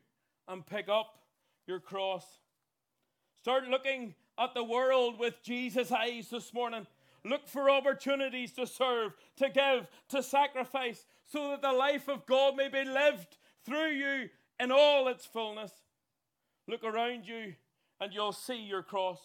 and 0.49 0.66
pick 0.66 0.88
up 0.88 1.18
your 1.66 1.81
cross. 1.81 2.25
Start 3.42 3.68
looking 3.68 4.14
at 4.38 4.55
the 4.55 4.64
world 4.64 5.18
with 5.18 5.42
Jesus' 5.42 5.92
eyes 5.92 6.31
this 6.31 6.53
morning. 6.55 6.87
Look 7.24 7.48
for 7.48 7.70
opportunities 7.70 8.52
to 8.52 8.66
serve, 8.66 9.12
to 9.37 9.48
give, 9.50 9.88
to 10.09 10.22
sacrifice, 10.22 11.06
so 11.26 11.50
that 11.50 11.62
the 11.62 11.72
life 11.72 12.09
of 12.09 12.26
God 12.26 12.56
may 12.56 12.68
be 12.68 12.85
lived 12.85 13.37
through 13.64 13.90
you 13.90 14.30
in 14.59 14.72
all 14.72 15.09
its 15.09 15.26
fullness. 15.26 15.72
Look 16.66 16.85
around 16.85 17.26
you 17.26 17.54
and 18.00 18.12
you'll 18.12 18.33
see 18.33 18.62
your 18.62 18.83
cross. 18.83 19.18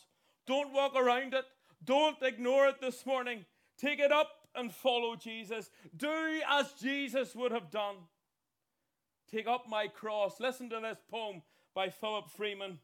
Don't 0.46 0.74
walk 0.74 0.96
around 0.96 1.34
it. 1.34 1.46
Don't 1.84 2.22
ignore 2.22 2.68
it 2.68 2.82
this 2.82 3.06
morning. 3.06 3.46
Take 3.78 4.00
it 4.00 4.12
up 4.12 4.30
and 4.56 4.74
follow 4.74 5.16
Jesus. 5.16 5.70
Do 5.96 6.42
as 6.50 6.74
Jesus 6.74 7.36
would 7.36 7.52
have 7.52 7.70
done. 7.70 7.96
Take 9.32 9.48
up 9.48 9.66
my 9.68 9.88
cross. 9.88 10.40
Listen 10.40 10.70
to 10.70 10.80
this 10.82 11.00
poem 11.10 11.42
by 11.74 11.90
Philip 11.90 12.30
Freeman. 12.30 12.80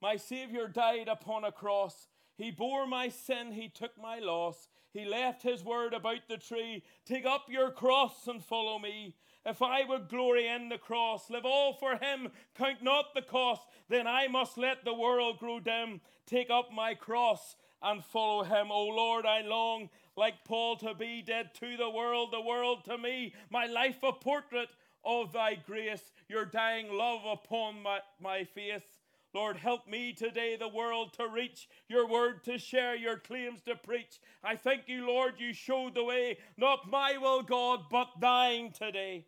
My 0.00 0.16
Savior 0.16 0.68
died 0.68 1.08
upon 1.08 1.44
a 1.44 1.52
cross. 1.52 2.08
He 2.36 2.50
bore 2.50 2.86
my 2.86 3.08
sin, 3.08 3.52
He 3.52 3.68
took 3.68 4.00
my 4.00 4.18
loss. 4.18 4.68
He 4.92 5.04
left 5.04 5.42
His 5.42 5.64
word 5.64 5.94
about 5.94 6.28
the 6.28 6.36
tree. 6.36 6.82
Take 7.04 7.26
up 7.26 7.46
your 7.48 7.70
cross 7.70 8.26
and 8.26 8.44
follow 8.44 8.78
me. 8.78 9.14
If 9.44 9.62
I 9.62 9.84
would 9.84 10.08
glory 10.08 10.48
in 10.48 10.68
the 10.68 10.78
cross, 10.78 11.30
live 11.30 11.44
all 11.44 11.72
for 11.72 11.96
Him, 11.96 12.30
count 12.56 12.82
not 12.82 13.14
the 13.14 13.22
cost, 13.22 13.62
then 13.88 14.06
I 14.06 14.26
must 14.28 14.58
let 14.58 14.84
the 14.84 14.94
world 14.94 15.38
grow 15.38 15.60
dim. 15.60 16.00
Take 16.26 16.50
up 16.50 16.72
my 16.72 16.94
cross 16.94 17.56
and 17.82 18.04
follow 18.04 18.42
Him. 18.42 18.70
O 18.70 18.86
Lord, 18.86 19.24
I 19.24 19.42
long 19.42 19.88
like 20.16 20.44
Paul 20.44 20.76
to 20.78 20.94
be 20.94 21.22
dead 21.22 21.54
to 21.60 21.76
the 21.76 21.90
world, 21.90 22.32
the 22.32 22.40
world 22.40 22.84
to 22.86 22.98
me, 22.98 23.34
my 23.50 23.66
life 23.66 24.02
a 24.02 24.12
portrait 24.12 24.68
of 25.04 25.32
thy 25.32 25.54
grace, 25.54 26.10
your 26.28 26.44
dying 26.44 26.92
love 26.92 27.20
upon 27.24 27.82
my, 27.82 28.00
my 28.20 28.44
face. 28.44 28.95
Lord, 29.36 29.58
help 29.58 29.86
me 29.86 30.14
today, 30.14 30.56
the 30.56 30.66
world 30.66 31.12
to 31.18 31.28
reach, 31.28 31.68
your 31.90 32.08
word 32.08 32.42
to 32.44 32.56
share, 32.56 32.96
your 32.96 33.18
claims 33.18 33.60
to 33.66 33.76
preach. 33.76 34.18
I 34.42 34.56
thank 34.56 34.88
you, 34.88 35.06
Lord, 35.06 35.34
you 35.36 35.52
showed 35.52 35.94
the 35.94 36.04
way, 36.04 36.38
not 36.56 36.88
my 36.88 37.18
will, 37.18 37.42
God, 37.42 37.80
but 37.90 38.08
thine 38.18 38.72
today. 38.72 39.26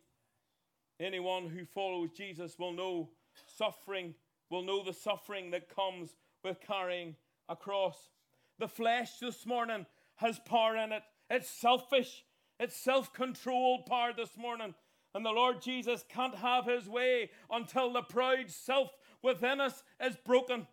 Anyone 0.99 1.45
who 1.45 1.63
follows 1.63 2.09
Jesus 2.17 2.57
will 2.57 2.73
know 2.73 3.11
suffering, 3.55 4.15
will 4.49 4.63
know 4.63 4.83
the 4.83 4.93
suffering 4.93 5.51
that 5.51 5.69
comes 5.69 6.15
with 6.43 6.59
carrying 6.59 7.15
a 7.47 7.55
cross. 7.55 8.09
The 8.57 8.67
flesh 8.67 9.19
this 9.19 9.45
morning 9.45 9.85
has 10.15 10.39
power 10.39 10.75
in 10.75 10.91
it. 10.91 11.03
It's 11.29 11.47
selfish, 11.51 12.23
it's 12.59 12.75
self 12.75 13.13
controlled 13.13 13.85
power 13.85 14.11
this 14.17 14.35
morning. 14.35 14.73
And 15.15 15.25
the 15.25 15.31
Lord 15.31 15.61
Jesus 15.61 16.03
can't 16.07 16.35
have 16.35 16.65
his 16.65 16.87
way 16.87 17.31
until 17.49 17.91
the 17.91 18.03
proud 18.03 18.49
self 18.49 18.89
within 19.21 19.59
us 19.61 19.83
is 20.01 20.15
broken. 20.25 20.67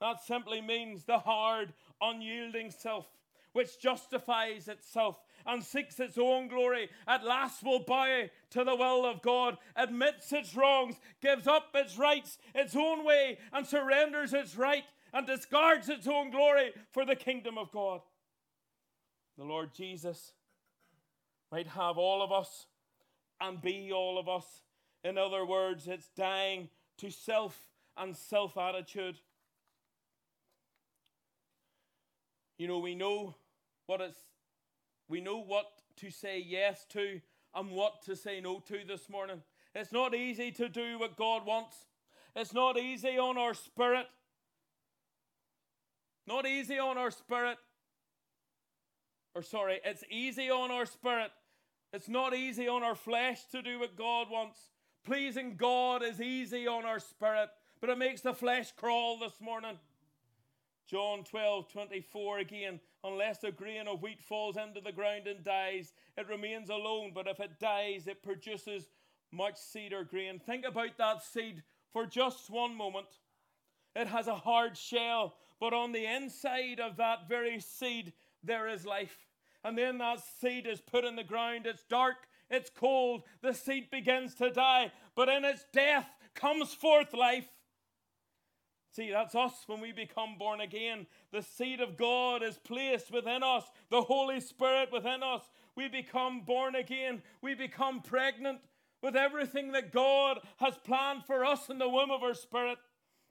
That 0.00 0.22
simply 0.22 0.60
means 0.60 1.04
the 1.04 1.18
hard, 1.18 1.72
unyielding 2.00 2.70
self, 2.70 3.06
which 3.52 3.80
justifies 3.80 4.68
itself 4.68 5.22
and 5.46 5.62
seeks 5.62 5.98
its 6.00 6.18
own 6.18 6.48
glory, 6.48 6.90
at 7.06 7.24
last 7.24 7.62
will 7.62 7.80
bow 7.80 8.24
to 8.50 8.64
the 8.64 8.76
will 8.76 9.06
of 9.06 9.22
God, 9.22 9.56
admits 9.74 10.32
its 10.32 10.54
wrongs, 10.54 10.96
gives 11.22 11.46
up 11.46 11.68
its 11.74 11.96
rights, 11.96 12.38
its 12.54 12.76
own 12.76 13.04
way, 13.04 13.38
and 13.52 13.66
surrenders 13.66 14.34
its 14.34 14.56
right 14.56 14.84
and 15.14 15.26
discards 15.26 15.88
its 15.88 16.06
own 16.06 16.30
glory 16.30 16.72
for 16.90 17.06
the 17.06 17.16
kingdom 17.16 17.56
of 17.56 17.70
God 17.70 18.00
the 19.36 19.44
Lord 19.44 19.74
Jesus 19.74 20.32
might 21.52 21.66
have 21.68 21.98
all 21.98 22.22
of 22.22 22.32
us 22.32 22.66
and 23.40 23.60
be 23.60 23.92
all 23.92 24.18
of 24.18 24.28
us. 24.28 24.62
In 25.04 25.18
other 25.18 25.44
words, 25.44 25.86
it's 25.86 26.08
dying 26.16 26.68
to 26.98 27.10
self 27.10 27.58
and 27.96 28.16
self 28.16 28.56
attitude. 28.56 29.16
You 32.58 32.68
know, 32.68 32.78
we 32.78 32.94
know 32.94 33.34
what 33.86 34.00
it's 34.00 34.18
we 35.08 35.20
know 35.20 35.38
what 35.38 35.66
to 35.96 36.10
say 36.10 36.44
yes 36.46 36.84
to 36.90 37.20
and 37.54 37.70
what 37.70 38.02
to 38.02 38.16
say 38.16 38.40
no 38.40 38.60
to 38.60 38.80
this 38.86 39.08
morning. 39.08 39.42
It's 39.74 39.92
not 39.92 40.14
easy 40.14 40.50
to 40.52 40.68
do 40.68 40.98
what 40.98 41.16
God 41.16 41.46
wants. 41.46 41.76
It's 42.34 42.52
not 42.52 42.78
easy 42.78 43.18
on 43.18 43.38
our 43.38 43.54
spirit. 43.54 44.06
Not 46.26 46.46
easy 46.46 46.78
on 46.78 46.98
our 46.98 47.10
spirit 47.10 47.58
or 49.36 49.42
sorry, 49.42 49.80
it's 49.84 50.02
easy 50.10 50.50
on 50.50 50.70
our 50.70 50.86
spirit. 50.86 51.30
It's 51.92 52.08
not 52.08 52.34
easy 52.34 52.68
on 52.68 52.82
our 52.82 52.94
flesh 52.94 53.44
to 53.52 53.60
do 53.60 53.78
what 53.78 53.94
God 53.94 54.28
wants. 54.30 54.58
Pleasing 55.06 55.54
God 55.56 56.02
is 56.02 56.20
easy 56.20 56.66
on 56.66 56.84
our 56.84 56.98
spirit, 56.98 57.48
but 57.80 57.90
it 57.90 57.96
makes 57.96 58.22
the 58.22 58.34
flesh 58.34 58.72
crawl 58.72 59.16
this 59.16 59.40
morning. 59.40 59.78
John 60.90 61.22
12, 61.22 61.72
24 61.72 62.40
again. 62.40 62.80
Unless 63.04 63.44
a 63.44 63.52
grain 63.52 63.86
of 63.86 64.02
wheat 64.02 64.20
falls 64.20 64.56
into 64.56 64.80
the 64.80 64.90
ground 64.90 65.28
and 65.28 65.44
dies, 65.44 65.92
it 66.18 66.28
remains 66.28 66.70
alone, 66.70 67.12
but 67.14 67.28
if 67.28 67.38
it 67.38 67.60
dies, 67.60 68.08
it 68.08 68.20
produces 68.20 68.88
much 69.30 69.56
seed 69.56 69.92
or 69.92 70.02
grain. 70.02 70.40
Think 70.40 70.66
about 70.66 70.98
that 70.98 71.22
seed 71.22 71.62
for 71.92 72.04
just 72.04 72.50
one 72.50 72.74
moment. 72.74 73.06
It 73.94 74.08
has 74.08 74.26
a 74.26 74.34
hard 74.34 74.76
shell, 74.76 75.36
but 75.60 75.72
on 75.72 75.92
the 75.92 76.04
inside 76.04 76.80
of 76.80 76.96
that 76.96 77.28
very 77.28 77.60
seed, 77.60 78.12
there 78.42 78.66
is 78.66 78.84
life 78.84 79.26
and 79.66 79.76
then 79.76 79.98
that 79.98 80.22
seed 80.40 80.64
is 80.64 80.80
put 80.80 81.04
in 81.04 81.16
the 81.16 81.24
ground. 81.24 81.66
It's 81.66 81.82
dark, 81.82 82.28
it's 82.50 82.70
cold, 82.70 83.22
the 83.42 83.52
seed 83.52 83.90
begins 83.90 84.34
to 84.36 84.50
die, 84.50 84.92
but 85.14 85.28
in 85.28 85.44
its 85.44 85.64
death 85.72 86.06
comes 86.34 86.72
forth 86.72 87.12
life. 87.12 87.48
See, 88.92 89.10
that's 89.10 89.34
us 89.34 89.52
when 89.66 89.80
we 89.80 89.92
become 89.92 90.36
born 90.38 90.60
again. 90.60 91.06
The 91.30 91.42
seed 91.42 91.80
of 91.80 91.98
God 91.98 92.42
is 92.42 92.56
placed 92.56 93.10
within 93.10 93.42
us, 93.42 93.64
the 93.90 94.02
Holy 94.02 94.40
Spirit 94.40 94.90
within 94.90 95.22
us. 95.22 95.42
We 95.74 95.88
become 95.88 96.42
born 96.46 96.74
again, 96.74 97.22
we 97.42 97.54
become 97.54 98.00
pregnant 98.00 98.60
with 99.02 99.14
everything 99.14 99.72
that 99.72 99.92
God 99.92 100.38
has 100.56 100.78
planned 100.78 101.24
for 101.26 101.44
us 101.44 101.68
in 101.68 101.78
the 101.78 101.88
womb 101.88 102.10
of 102.10 102.22
our 102.22 102.34
spirit. 102.34 102.78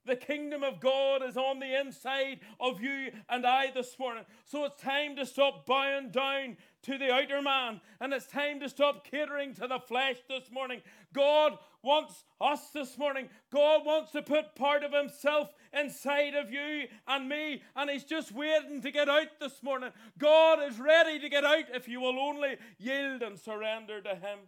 The 0.06 0.16
kingdom 0.16 0.64
of 0.64 0.80
God 0.80 1.24
is 1.24 1.36
on 1.36 1.60
the 1.60 1.80
inside 1.80 2.40
of 2.60 2.82
you 2.82 3.12
and 3.28 3.46
I 3.46 3.72
this 3.72 3.98
morning. 3.98 4.24
So 4.46 4.66
it's 4.66 4.82
time 4.82 5.16
to 5.16 5.26
stop 5.26 5.66
bowing 5.66 6.12
down 6.12 6.58
to 6.84 6.98
the 6.98 7.12
outer 7.12 7.42
man 7.42 7.82
and 8.00 8.14
it's 8.14 8.28
time 8.28 8.60
to 8.60 8.70
stop 8.70 9.10
catering 9.10 9.56
to 9.56 9.68
the 9.68 9.80
flesh 9.80 10.18
this 10.30 10.52
morning. 10.52 10.82
God 11.14 11.58
wants 11.82 12.24
us 12.40 12.70
this 12.72 12.98
morning. 12.98 13.30
God 13.52 13.86
wants 13.86 14.12
to 14.12 14.22
put 14.22 14.56
part 14.56 14.84
of 14.84 14.92
Himself 14.92 15.50
inside 15.72 16.36
of 16.36 16.52
you 16.52 16.88
and 17.08 17.30
me, 17.30 17.62
and 17.76 17.90
He's 17.90 18.04
just 18.04 18.32
waiting 18.32 18.82
to 18.82 18.92
get 18.92 19.08
out 19.08 19.28
this 19.40 19.62
morning. 19.64 19.92
God 20.18 20.60
is 20.64 20.80
ready 20.80 21.20
to 21.20 21.30
get 21.30 21.46
out 21.46 21.66
if 21.74 21.88
you 21.88 22.02
will 22.02 22.20
only 22.20 22.58
yield 22.78 23.22
and 23.22 23.40
surrender 23.40 24.02
to 24.02 24.16
Him. 24.16 24.40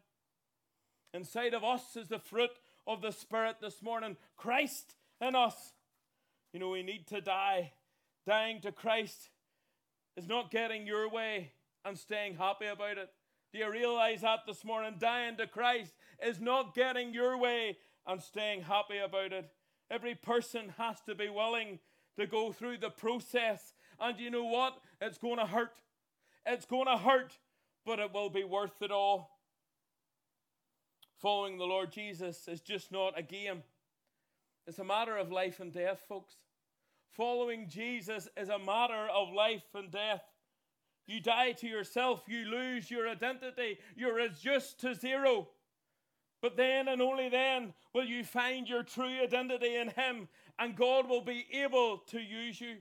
Inside 1.13 1.53
of 1.53 1.63
us 1.63 1.95
is 1.95 2.09
the 2.09 2.19
fruit 2.19 2.51
of 2.85 3.01
the 3.01 3.11
Spirit 3.11 3.57
this 3.61 3.81
morning 3.81 4.17
Christ 4.35 4.95
in 5.21 5.35
us. 5.35 5.73
You 6.53 6.59
know, 6.59 6.69
we 6.69 6.83
need 6.83 7.07
to 7.07 7.21
die. 7.21 7.73
Dying 8.25 8.61
to 8.61 8.71
Christ 8.71 9.29
is 10.15 10.27
not 10.27 10.51
getting 10.51 10.85
your 10.85 11.09
way 11.09 11.51
and 11.85 11.97
staying 11.97 12.35
happy 12.35 12.65
about 12.65 12.97
it. 12.97 13.09
Do 13.53 13.59
you 13.59 13.71
realize 13.71 14.21
that 14.21 14.39
this 14.45 14.65
morning? 14.65 14.95
Dying 14.99 15.37
to 15.37 15.47
Christ 15.47 15.93
is 16.21 16.39
not 16.41 16.75
getting 16.75 17.13
your 17.13 17.37
way 17.37 17.77
and 18.05 18.21
staying 18.21 18.63
happy 18.63 18.97
about 18.97 19.31
it. 19.31 19.49
Every 19.89 20.15
person 20.15 20.73
has 20.77 20.99
to 21.05 21.15
be 21.15 21.29
willing 21.29 21.79
to 22.17 22.27
go 22.27 22.51
through 22.51 22.79
the 22.79 22.89
process. 22.89 23.73
And 23.99 24.19
you 24.19 24.29
know 24.29 24.45
what? 24.45 24.77
It's 24.99 25.17
going 25.17 25.37
to 25.37 25.45
hurt. 25.45 25.81
It's 26.45 26.65
going 26.65 26.87
to 26.87 26.97
hurt, 26.97 27.37
but 27.85 27.99
it 27.99 28.13
will 28.13 28.29
be 28.29 28.43
worth 28.43 28.81
it 28.81 28.91
all. 28.91 29.37
Following 31.21 31.57
the 31.57 31.65
Lord 31.65 31.91
Jesus 31.91 32.47
is 32.47 32.61
just 32.61 32.91
not 32.91 33.17
a 33.17 33.23
game, 33.23 33.63
it's 34.67 34.79
a 34.79 34.83
matter 34.83 35.15
of 35.17 35.31
life 35.31 35.59
and 35.61 35.71
death, 35.71 36.03
folks. 36.07 36.35
Following 37.11 37.69
Jesus 37.69 38.27
is 38.35 38.49
a 38.49 38.59
matter 38.59 39.07
of 39.13 39.33
life 39.33 39.63
and 39.73 39.89
death. 39.89 40.21
You 41.07 41.21
die 41.21 41.53
to 41.53 41.67
yourself, 41.67 42.23
you 42.27 42.45
lose 42.45 42.91
your 42.91 43.07
identity, 43.07 43.79
you're 43.95 44.15
reduced 44.15 44.81
to 44.81 44.93
zero. 44.93 45.47
But 46.41 46.57
then 46.57 46.89
and 46.89 47.01
only 47.01 47.29
then 47.29 47.73
will 47.93 48.03
you 48.03 48.25
find 48.25 48.67
your 48.67 48.83
true 48.83 49.23
identity 49.23 49.75
in 49.75 49.87
Him, 49.89 50.27
and 50.59 50.75
God 50.75 51.09
will 51.09 51.21
be 51.21 51.47
able 51.53 51.99
to 52.07 52.19
use 52.19 52.59
you. 52.59 52.75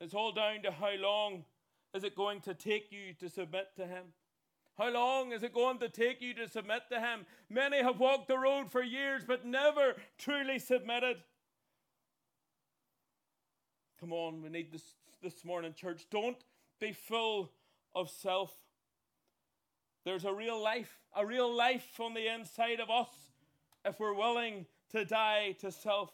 It's 0.00 0.14
all 0.14 0.32
down 0.32 0.62
to 0.62 0.70
how 0.70 0.94
long 0.98 1.44
is 1.94 2.02
it 2.02 2.16
going 2.16 2.40
to 2.42 2.54
take 2.54 2.90
you 2.90 3.12
to 3.20 3.28
submit 3.28 3.68
to 3.76 3.86
Him. 3.86 4.04
How 4.80 4.90
long 4.90 5.32
is 5.32 5.42
it 5.42 5.52
going 5.52 5.76
to 5.80 5.90
take 5.90 6.22
you 6.22 6.32
to 6.32 6.48
submit 6.48 6.84
to 6.90 6.98
Him? 6.98 7.26
Many 7.50 7.82
have 7.82 8.00
walked 8.00 8.28
the 8.28 8.38
road 8.38 8.70
for 8.70 8.82
years 8.82 9.22
but 9.26 9.44
never 9.44 9.94
truly 10.16 10.58
submitted. 10.58 11.18
Come 14.00 14.14
on, 14.14 14.40
we 14.40 14.48
need 14.48 14.72
this 14.72 14.94
this 15.22 15.44
morning, 15.44 15.74
church. 15.74 16.06
Don't 16.10 16.38
be 16.80 16.92
full 16.92 17.50
of 17.94 18.08
self. 18.08 18.54
There's 20.06 20.24
a 20.24 20.32
real 20.32 20.58
life, 20.58 20.98
a 21.14 21.26
real 21.26 21.54
life 21.54 22.00
on 22.00 22.14
the 22.14 22.32
inside 22.32 22.80
of 22.80 22.88
us 22.88 23.10
if 23.84 24.00
we're 24.00 24.14
willing 24.14 24.64
to 24.92 25.04
die 25.04 25.56
to 25.60 25.70
self. 25.70 26.10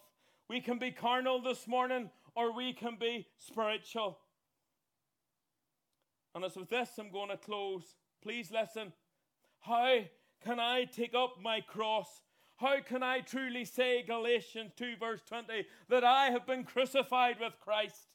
We 0.49 0.61
can 0.61 0.81
be 0.81 0.91
carnal 0.91 1.41
this 1.41 1.69
morning 1.69 2.11
or 2.35 2.53
we 2.53 2.73
can 2.73 2.97
be 2.99 3.29
spiritual. 3.39 4.19
And 6.35 6.45
as 6.45 6.57
with 6.57 6.69
this, 6.69 6.91
I'm 6.99 7.13
going 7.13 7.31
to 7.31 7.37
close. 7.37 7.95
Please 8.27 8.51
listen. 8.51 8.93
How 9.61 10.01
can 10.45 10.59
I 10.59 10.83
take 10.83 11.15
up 11.15 11.37
my 11.41 11.61
cross? 11.61 12.09
How 12.57 12.81
can 12.81 13.05
I 13.05 13.21
truly 13.21 13.65
say, 13.65 14.03
Galatians 14.03 14.73
2, 14.77 14.97
verse 14.99 15.21
20, 15.29 15.65
that 15.89 16.03
I 16.03 16.31
have 16.31 16.45
been 16.45 16.65
crucified 16.65 17.37
with 17.39 17.53
Christ? 17.61 18.09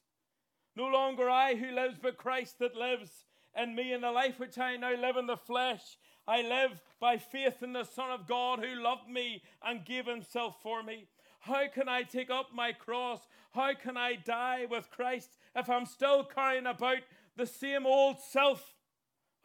No 0.76 0.86
longer 0.86 1.30
I 1.30 1.54
who 1.54 1.74
lives, 1.74 1.96
but 2.02 2.18
Christ 2.18 2.58
that 2.58 2.76
lives 2.76 3.24
in 3.56 3.74
me. 3.74 3.94
In 3.94 4.02
the 4.02 4.12
life 4.12 4.38
which 4.38 4.58
I 4.58 4.76
now 4.76 4.94
live 4.94 5.16
in 5.16 5.26
the 5.26 5.36
flesh, 5.38 5.96
I 6.28 6.42
live 6.42 6.82
by 7.00 7.16
faith 7.16 7.62
in 7.62 7.72
the 7.72 7.84
Son 7.84 8.10
of 8.10 8.28
God 8.28 8.58
who 8.58 8.82
loved 8.82 9.08
me 9.08 9.42
and 9.64 9.82
gave 9.82 10.04
himself 10.04 10.56
for 10.62 10.82
me. 10.82 11.06
How 11.40 11.68
can 11.72 11.88
I 11.88 12.02
take 12.02 12.28
up 12.28 12.48
my 12.52 12.72
cross? 12.72 13.20
How 13.52 13.72
can 13.72 13.96
I 13.96 14.16
die 14.16 14.66
with 14.70 14.90
Christ 14.90 15.38
if 15.56 15.70
I'm 15.70 15.86
still 15.86 16.22
carrying 16.22 16.66
about 16.66 16.98
the 17.34 17.46
same 17.46 17.86
old 17.86 18.20
self 18.20 18.74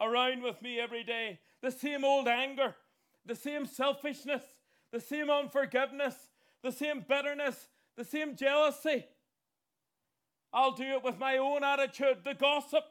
around 0.00 0.42
with 0.42 0.60
me 0.62 0.78
every 0.80 1.04
day? 1.04 1.40
The 1.62 1.70
same 1.70 2.04
old 2.04 2.28
anger, 2.28 2.74
the 3.26 3.34
same 3.34 3.66
selfishness, 3.66 4.42
the 4.92 5.00
same 5.00 5.30
unforgiveness, 5.30 6.14
the 6.62 6.72
same 6.72 7.04
bitterness, 7.08 7.68
the 7.96 8.04
same 8.04 8.36
jealousy. 8.36 9.04
I'll 10.52 10.72
do 10.72 10.84
it 10.84 11.04
with 11.04 11.18
my 11.18 11.36
own 11.36 11.62
attitude, 11.62 12.18
the 12.24 12.34
gossip. 12.34 12.84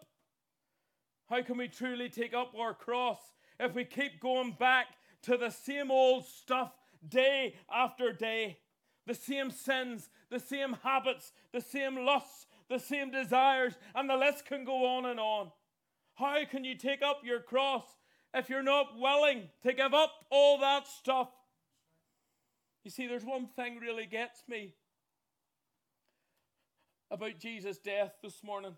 How 1.30 1.42
can 1.42 1.58
we 1.58 1.68
truly 1.68 2.10
take 2.10 2.34
up 2.34 2.54
our 2.58 2.74
cross 2.74 3.20
if 3.60 3.74
we 3.74 3.84
keep 3.84 4.20
going 4.22 4.56
back 4.60 4.88
to 5.24 5.38
the 5.38 5.50
same 5.50 5.92
old 5.92 6.26
stuff 6.26 6.72
day 7.08 7.56
after 7.72 8.14
day? 8.14 8.60
The 9.06 9.16
same 9.16 9.52
sins, 9.52 10.10
the 10.30 10.40
same 10.40 10.78
habits, 10.84 11.32
the 11.54 11.62
same 11.62 12.06
lusts, 12.06 12.46
the 12.70 12.80
same 12.80 13.10
desires, 13.10 13.74
and 13.96 14.10
the 14.10 14.18
list 14.18 14.46
can 14.46 14.66
go 14.66 14.86
on 14.86 15.06
and 15.06 15.20
on. 15.20 15.52
How 16.18 16.46
can 16.50 16.64
you 16.64 16.76
take 16.76 17.04
up 17.04 17.22
your 17.24 17.40
cross 17.40 17.84
if 18.34 18.50
you're 18.50 18.64
not 18.64 18.98
willing 18.98 19.50
to 19.62 19.72
give 19.72 19.94
up 19.94 20.12
all 20.32 20.60
that 20.60 20.88
stuff? 20.88 21.30
You 22.84 22.90
see, 22.90 23.06
there's 23.06 23.24
one 23.26 23.48
thing 23.56 23.78
really 23.80 24.08
gets 24.08 24.44
me 24.48 24.74
about 27.12 27.38
Jesus' 27.38 27.78
death 27.78 28.14
this 28.24 28.44
morning. 28.44 28.74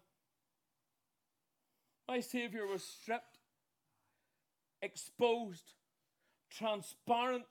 My 2.10 2.20
Savior 2.20 2.68
was 2.68 2.84
stripped, 2.84 3.38
exposed, 4.82 5.74
transparent, 6.50 7.46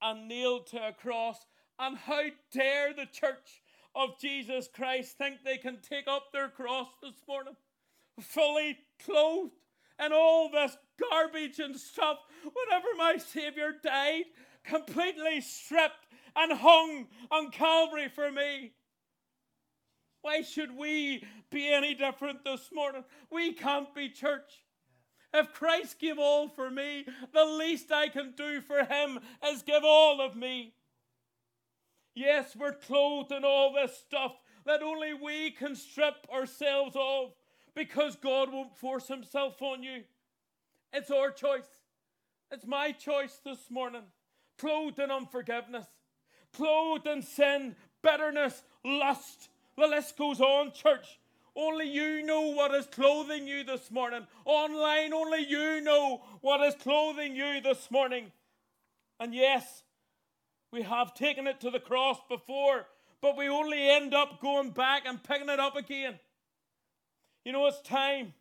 and 0.00 0.28
nailed 0.28 0.68
to 0.68 0.88
a 0.88 0.92
cross. 0.92 1.46
And 1.78 1.96
how 1.96 2.22
dare 2.52 2.94
the 2.94 3.06
church 3.06 3.62
of 3.94 4.20
Jesus 4.20 4.68
Christ 4.72 5.18
think 5.18 5.38
they 5.44 5.58
can 5.58 5.78
take 5.80 6.06
up 6.06 6.26
their 6.32 6.48
cross 6.48 6.88
this 7.02 7.22
morning, 7.26 7.56
fully 8.20 8.78
clothed 9.04 9.54
and 9.98 10.12
all 10.12 10.50
this 10.50 10.76
garbage 11.10 11.58
and 11.58 11.76
stuff, 11.76 12.18
whenever 12.42 12.88
my 12.96 13.16
Savior 13.16 13.72
died, 13.82 14.24
completely 14.64 15.40
stripped 15.40 16.06
and 16.34 16.52
hung 16.52 17.06
on 17.30 17.50
Calvary 17.50 18.08
for 18.08 18.30
me. 18.30 18.72
Why 20.22 20.42
should 20.42 20.76
we 20.76 21.24
be 21.50 21.68
any 21.72 21.94
different 21.94 22.44
this 22.44 22.70
morning? 22.72 23.04
We 23.30 23.52
can't 23.52 23.94
be 23.94 24.08
church. 24.08 24.64
If 25.32 25.52
Christ 25.52 25.98
gave 25.98 26.18
all 26.18 26.48
for 26.48 26.70
me, 26.70 27.06
the 27.32 27.44
least 27.44 27.92
I 27.92 28.08
can 28.08 28.32
do 28.36 28.60
for 28.60 28.84
him 28.84 29.20
is 29.46 29.62
give 29.62 29.84
all 29.84 30.20
of 30.20 30.34
me. 30.34 30.74
Yes, 32.14 32.56
we're 32.56 32.72
clothed 32.72 33.32
in 33.32 33.44
all 33.44 33.72
this 33.72 33.96
stuff 33.98 34.32
that 34.64 34.82
only 34.82 35.14
we 35.14 35.50
can 35.50 35.76
strip 35.76 36.26
ourselves 36.32 36.96
of 36.98 37.32
because 37.76 38.16
God 38.16 38.52
won't 38.52 38.76
force 38.76 39.06
himself 39.06 39.62
on 39.62 39.84
you. 39.84 40.02
It's 40.92 41.10
our 41.10 41.30
choice. 41.30 41.68
It's 42.50 42.66
my 42.66 42.90
choice 42.90 43.38
this 43.44 43.70
morning. 43.70 44.02
Clothed 44.58 44.98
in 44.98 45.10
unforgiveness, 45.10 45.86
clothed 46.54 47.06
in 47.06 47.20
sin, 47.20 47.76
bitterness, 48.02 48.62
lust, 48.82 49.50
the 49.76 49.86
list 49.86 50.16
goes 50.16 50.40
on, 50.40 50.72
church. 50.72 51.18
Only 51.54 51.88
you 51.88 52.24
know 52.24 52.52
what 52.52 52.74
is 52.74 52.86
clothing 52.86 53.46
you 53.46 53.64
this 53.64 53.90
morning. 53.90 54.26
Online, 54.46 55.12
only 55.12 55.44
you 55.46 55.82
know 55.82 56.22
what 56.40 56.62
is 56.62 56.74
clothing 56.76 57.36
you 57.36 57.60
this 57.60 57.90
morning. 57.90 58.32
And 59.20 59.34
yes, 59.34 59.82
we 60.72 60.82
have 60.82 61.14
taken 61.14 61.46
it 61.46 61.60
to 61.60 61.70
the 61.70 61.80
cross 61.80 62.18
before, 62.28 62.86
but 63.20 63.36
we 63.36 63.48
only 63.48 63.88
end 63.90 64.14
up 64.14 64.40
going 64.40 64.70
back 64.70 65.02
and 65.06 65.22
picking 65.22 65.48
it 65.50 65.60
up 65.60 65.76
again. 65.76 66.18
You 67.46 67.52
know, 67.52 67.64
it's 67.68 67.80
time 67.82 68.34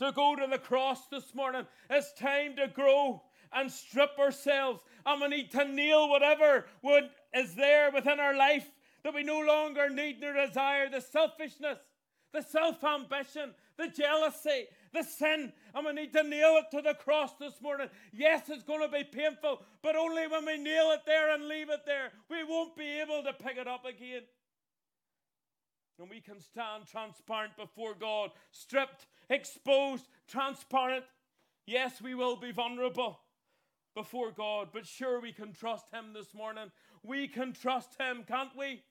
to 0.00 0.12
go 0.12 0.36
to 0.36 0.46
the 0.46 0.58
cross 0.58 1.06
this 1.06 1.34
morning. 1.34 1.66
It's 1.88 2.12
time 2.12 2.56
to 2.56 2.68
grow 2.68 3.22
and 3.54 3.72
strip 3.72 4.18
ourselves. 4.18 4.82
And 5.06 5.18
we 5.18 5.28
need 5.28 5.50
to 5.52 5.64
nail 5.64 6.10
whatever 6.10 6.66
would, 6.82 7.08
is 7.34 7.54
there 7.54 7.90
within 7.90 8.20
our 8.20 8.36
life 8.36 8.70
that 9.02 9.14
we 9.14 9.22
no 9.22 9.40
longer 9.40 9.88
need 9.88 10.20
nor 10.20 10.34
desire 10.34 10.90
the 10.90 11.00
selfishness, 11.00 11.78
the 12.34 12.42
self 12.42 12.84
ambition, 12.84 13.54
the 13.78 13.88
jealousy, 13.88 14.66
the 14.92 15.04
sin, 15.04 15.54
and 15.74 15.86
we 15.86 15.92
need 15.94 16.12
to 16.12 16.22
nail 16.22 16.60
it 16.60 16.76
to 16.76 16.82
the 16.82 16.92
cross 16.92 17.30
this 17.40 17.62
morning. 17.62 17.88
Yes, 18.12 18.50
it's 18.50 18.62
going 18.62 18.82
to 18.82 18.94
be 18.94 19.04
painful, 19.04 19.62
but 19.82 19.96
only 19.96 20.26
when 20.26 20.44
we 20.44 20.58
nail 20.58 20.90
it 20.90 21.00
there 21.06 21.32
and 21.32 21.48
leave 21.48 21.70
it 21.70 21.86
there, 21.86 22.10
we 22.28 22.44
won't 22.44 22.76
be 22.76 23.00
able 23.00 23.22
to 23.22 23.32
pick 23.32 23.56
it 23.56 23.66
up 23.66 23.86
again. 23.86 24.24
And 26.00 26.08
we 26.08 26.20
can 26.20 26.40
stand 26.40 26.86
transparent 26.86 27.56
before 27.56 27.94
God, 27.94 28.30
stripped, 28.52 29.06
exposed, 29.28 30.08
transparent. 30.26 31.04
Yes, 31.66 32.00
we 32.00 32.14
will 32.14 32.36
be 32.36 32.52
vulnerable 32.52 33.20
before 33.94 34.30
God, 34.30 34.68
but 34.72 34.86
sure 34.86 35.20
we 35.20 35.32
can 35.32 35.52
trust 35.52 35.86
Him 35.92 36.12
this 36.14 36.32
morning. 36.32 36.70
We 37.02 37.28
can 37.28 37.52
trust 37.52 38.00
Him, 38.00 38.24
can't 38.26 38.56
we? 38.56 38.82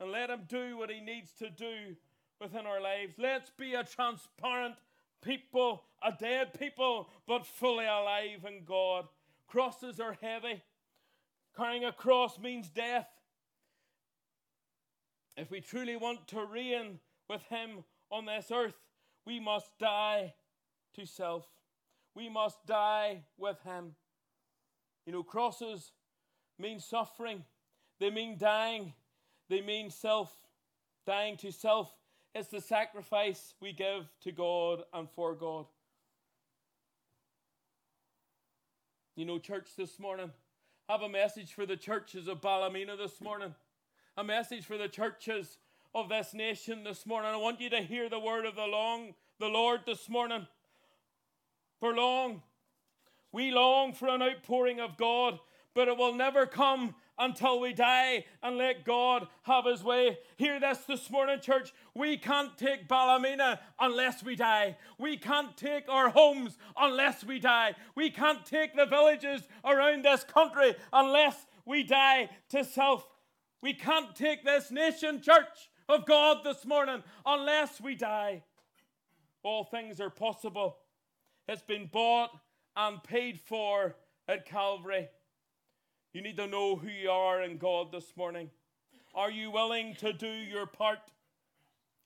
and 0.00 0.10
let 0.10 0.30
Him 0.30 0.40
do 0.48 0.76
what 0.76 0.90
He 0.90 1.00
needs 1.00 1.32
to 1.34 1.50
do 1.50 1.94
within 2.40 2.66
our 2.66 2.80
lives. 2.80 3.14
Let's 3.18 3.50
be 3.50 3.74
a 3.74 3.84
transparent 3.84 4.74
people, 5.22 5.84
a 6.02 6.12
dead 6.18 6.58
people, 6.58 7.10
but 7.28 7.46
fully 7.46 7.84
alive 7.84 8.46
in 8.48 8.64
God. 8.64 9.06
Crosses 9.46 10.00
are 10.00 10.16
heavy. 10.20 10.62
Carrying 11.56 11.84
a 11.84 11.92
cross 11.92 12.38
means 12.38 12.70
death. 12.70 13.06
If 15.36 15.50
we 15.50 15.60
truly 15.60 15.96
want 15.96 16.26
to 16.28 16.44
reign 16.44 16.98
with 17.28 17.42
Him 17.44 17.84
on 18.10 18.26
this 18.26 18.50
earth, 18.52 18.74
we 19.26 19.40
must 19.40 19.70
die 19.78 20.34
to 20.94 21.06
self. 21.06 21.46
We 22.14 22.28
must 22.28 22.66
die 22.66 23.22
with 23.38 23.60
Him. 23.62 23.94
You 25.06 25.12
know, 25.12 25.22
crosses 25.22 25.92
mean 26.58 26.78
suffering, 26.78 27.44
they 27.98 28.10
mean 28.10 28.36
dying, 28.38 28.92
They 29.50 29.60
mean 29.60 29.90
self, 29.90 30.32
dying 31.04 31.36
to 31.38 31.50
self. 31.50 31.92
It's 32.34 32.48
the 32.48 32.60
sacrifice 32.60 33.54
we 33.60 33.72
give 33.72 34.08
to 34.22 34.30
God 34.30 34.84
and 34.94 35.10
for 35.10 35.34
God. 35.34 35.66
You 39.16 39.24
know, 39.24 39.38
church 39.38 39.70
this 39.76 39.98
morning, 39.98 40.30
I 40.88 40.92
have 40.92 41.02
a 41.02 41.08
message 41.08 41.52
for 41.52 41.66
the 41.66 41.76
churches 41.76 42.28
of 42.28 42.40
Ballymena 42.40 42.96
this 42.96 43.20
morning, 43.20 43.54
a 44.16 44.24
message 44.24 44.64
for 44.64 44.76
the 44.76 44.88
churches 44.88 45.58
of 45.94 46.08
this 46.08 46.34
nation 46.34 46.84
this 46.84 47.06
morning. 47.06 47.30
I 47.30 47.36
want 47.36 47.60
you 47.60 47.70
to 47.70 47.80
hear 47.80 48.08
the 48.08 48.18
word 48.18 48.44
of 48.44 48.56
the 48.56 48.66
long, 48.66 49.14
the 49.38 49.48
Lord 49.48 49.80
this 49.86 50.08
morning. 50.08 50.46
For 51.78 51.94
long, 51.94 52.42
we 53.32 53.50
long 53.50 53.92
for 53.92 54.08
an 54.08 54.22
outpouring 54.22 54.80
of 54.80 54.96
God, 54.96 55.38
but 55.74 55.88
it 55.88 55.96
will 55.96 56.14
never 56.14 56.44
come 56.44 56.94
until 57.18 57.60
we 57.60 57.72
die 57.72 58.24
and 58.42 58.56
let 58.56 58.84
God 58.84 59.28
have 59.42 59.66
his 59.66 59.84
way. 59.84 60.18
Hear 60.36 60.58
this 60.58 60.78
this 60.88 61.10
morning, 61.10 61.40
church. 61.40 61.72
We 61.94 62.16
can't 62.16 62.58
take 62.58 62.88
Ballymena 62.88 63.60
unless 63.78 64.22
we 64.22 64.36
die. 64.36 64.76
We 64.98 65.18
can't 65.18 65.56
take 65.56 65.88
our 65.88 66.08
homes 66.08 66.58
unless 66.76 67.22
we 67.22 67.38
die. 67.38 67.74
We 67.94 68.10
can't 68.10 68.44
take 68.44 68.74
the 68.74 68.86
villages 68.86 69.42
around 69.64 70.04
this 70.04 70.24
country 70.24 70.74
unless 70.92 71.46
we 71.64 71.84
die 71.84 72.30
to 72.50 72.64
self. 72.64 73.06
We 73.62 73.74
can't 73.74 74.14
take 74.14 74.44
this 74.44 74.70
nation, 74.70 75.20
church 75.20 75.70
of 75.88 76.06
God, 76.06 76.38
this 76.44 76.64
morning 76.64 77.02
unless 77.26 77.80
we 77.80 77.94
die. 77.94 78.42
All 79.42 79.64
things 79.64 80.00
are 80.00 80.10
possible. 80.10 80.78
It's 81.48 81.62
been 81.62 81.88
bought 81.92 82.30
and 82.76 83.02
paid 83.02 83.40
for 83.40 83.96
at 84.28 84.46
Calvary. 84.46 85.08
You 86.12 86.22
need 86.22 86.36
to 86.38 86.46
know 86.46 86.76
who 86.76 86.88
you 86.88 87.10
are 87.10 87.42
in 87.42 87.58
God 87.58 87.92
this 87.92 88.16
morning. 88.16 88.50
Are 89.14 89.30
you 89.30 89.50
willing 89.50 89.94
to 89.96 90.12
do 90.12 90.28
your 90.28 90.66
part? 90.66 90.98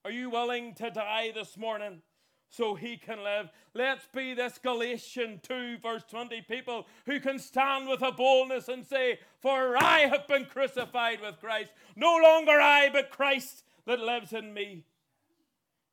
Are 0.05 0.11
you 0.11 0.31
willing 0.31 0.75
to 0.75 0.91
die 0.91 1.33
this 1.35 1.57
morning 1.57 2.03
so 2.49 2.75
he 2.75 2.97
can 2.97 3.23
live? 3.23 3.51
Let's 3.75 4.07
be 4.13 4.35
this 4.35 4.59
Galatians 4.63 5.41
2, 5.43 5.79
verse 5.79 6.05
20 6.11 6.43
people 6.43 6.87
who 7.07 7.21
can 7.21 7.39
stand 7.39 7.89
with 7.89 8.03
a 8.03 8.13
boldness 8.13 8.69
and 8.69 8.85
say, 8.85 9.19
For 9.45 9.77
I 9.77 10.07
have 10.07 10.27
been 10.27 10.47
crucified 10.47 11.21
with 11.21 11.39
Christ. 11.39 11.71
No 11.97 12.17
longer 12.17 12.59
I, 12.59 12.89
but 12.91 13.11
Christ 13.11 13.63
that 13.85 14.01
lives 14.01 14.33
in 14.33 14.55
me. 14.55 14.87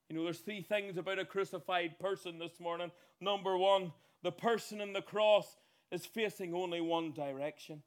You 0.10 0.16
know, 0.16 0.24
there's 0.24 0.40
three 0.40 0.62
things 0.62 0.96
about 0.96 1.20
a 1.20 1.26
crucified 1.26 2.00
person 2.00 2.40
this 2.40 2.62
morning. 2.62 2.92
Number 3.20 3.58
one, 3.58 3.92
the 4.24 4.32
person 4.32 4.80
in 4.80 4.94
the 4.94 5.02
cross 5.02 5.58
is 5.92 6.06
facing 6.06 6.54
only 6.54 6.80
one 6.80 7.12
direction. 7.12 7.84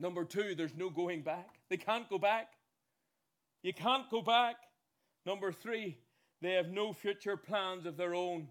Number 0.00 0.24
two, 0.24 0.56
there's 0.56 0.74
no 0.74 0.90
going 0.90 1.22
back. 1.22 1.60
They 1.68 1.76
can't 1.76 2.10
go 2.10 2.18
back. 2.18 2.54
You 3.62 3.72
can't 3.72 4.10
go 4.10 4.20
back. 4.20 4.56
Number 5.24 5.52
three, 5.52 5.96
they 6.42 6.54
have 6.54 6.70
no 6.70 6.92
future 6.92 7.36
plans 7.36 7.86
of 7.86 7.96
their 7.96 8.16
own. 8.16 8.48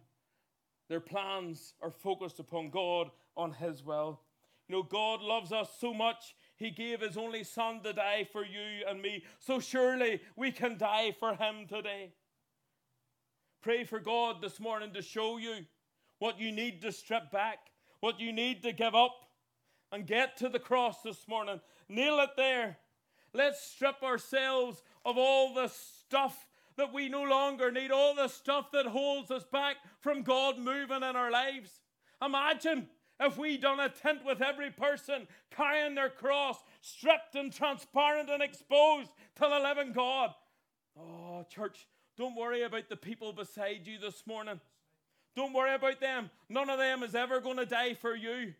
Their 0.88 1.02
plans 1.02 1.74
are 1.82 1.92
focused 1.92 2.40
upon 2.40 2.70
God, 2.70 3.12
on 3.36 3.52
His 3.52 3.84
will. 3.84 4.22
You 4.70 4.76
know, 4.76 4.84
God 4.84 5.22
loves 5.22 5.52
us 5.52 5.68
so 5.82 5.94
much, 5.94 6.36
He 6.56 6.70
gave 6.70 7.02
His 7.02 7.18
only 7.18 7.44
Son 7.44 7.82
to 7.82 7.92
die 7.92 8.28
for 8.32 8.46
you 8.46 8.86
and 8.88 9.02
me. 9.02 9.24
So 9.40 9.60
surely 9.60 10.22
we 10.36 10.52
can 10.52 10.78
die 10.78 11.12
for 11.20 11.34
Him 11.34 11.66
today. 11.68 12.14
Pray 13.62 13.84
for 13.84 14.00
God 14.00 14.42
this 14.42 14.60
morning 14.60 14.94
to 14.94 15.02
show 15.02 15.38
you 15.38 15.66
what 16.20 16.40
you 16.40 16.52
need 16.52 16.84
to 16.84 16.92
strip 16.92 17.32
back, 17.32 17.58
what 18.00 18.20
you 18.20 18.32
need 18.32 18.62
to 18.62 18.72
give 18.72 18.94
up, 18.94 19.16
and 19.92 20.06
get 20.06 20.38
to 20.38 20.50
the 20.50 20.60
cross 20.60 21.02
this 21.02 21.28
morning. 21.28 21.60
Kneel 21.90 22.20
it 22.20 22.30
there. 22.38 22.78
Let's 23.34 23.62
strip 23.62 24.04
ourselves 24.04 24.84
of 25.04 25.18
all 25.18 25.56
the 25.56 25.68
stuff 25.68 26.48
that 26.78 26.94
we 26.94 27.10
no 27.10 27.24
longer 27.24 27.72
need, 27.72 27.92
all 27.92 28.14
the 28.14 28.28
stuff 28.28 28.72
that 28.72 28.86
holds 28.86 29.32
us 29.32 29.44
back 29.52 29.78
from 30.00 30.22
God 30.22 30.60
moving 30.60 30.98
in 30.98 31.16
our 31.16 31.32
lives. 31.32 31.82
Imagine 32.24 32.88
if 33.20 33.38
we 33.38 33.58
done 33.58 33.80
a 33.80 33.90
tent 33.90 34.26
with 34.26 34.42
every 34.42 34.72
person 34.72 35.28
carrying 35.52 35.96
their 35.96 36.10
cross, 36.10 36.58
stripped 36.82 37.36
and 37.36 37.52
transparent 37.52 38.30
and 38.30 38.42
exposed 38.42 39.12
to 39.36 39.42
the 39.42 39.60
living 39.60 39.94
God. 39.94 40.34
Oh, 40.98 41.46
church, 41.50 41.88
don't 42.18 42.36
worry 42.36 42.64
about 42.64 42.90
the 42.90 42.98
people 42.98 43.34
beside 43.34 43.82
you 43.86 43.98
this 44.00 44.26
morning. 44.26 44.60
Don't 45.36 45.54
worry 45.54 45.74
about 45.74 46.00
them. 46.00 46.30
None 46.50 46.70
of 46.70 46.80
them 46.80 47.04
is 47.04 47.16
ever 47.16 47.40
going 47.40 47.58
to 47.58 47.66
die 47.66 47.94
for 47.94 48.16
you. 48.16 48.54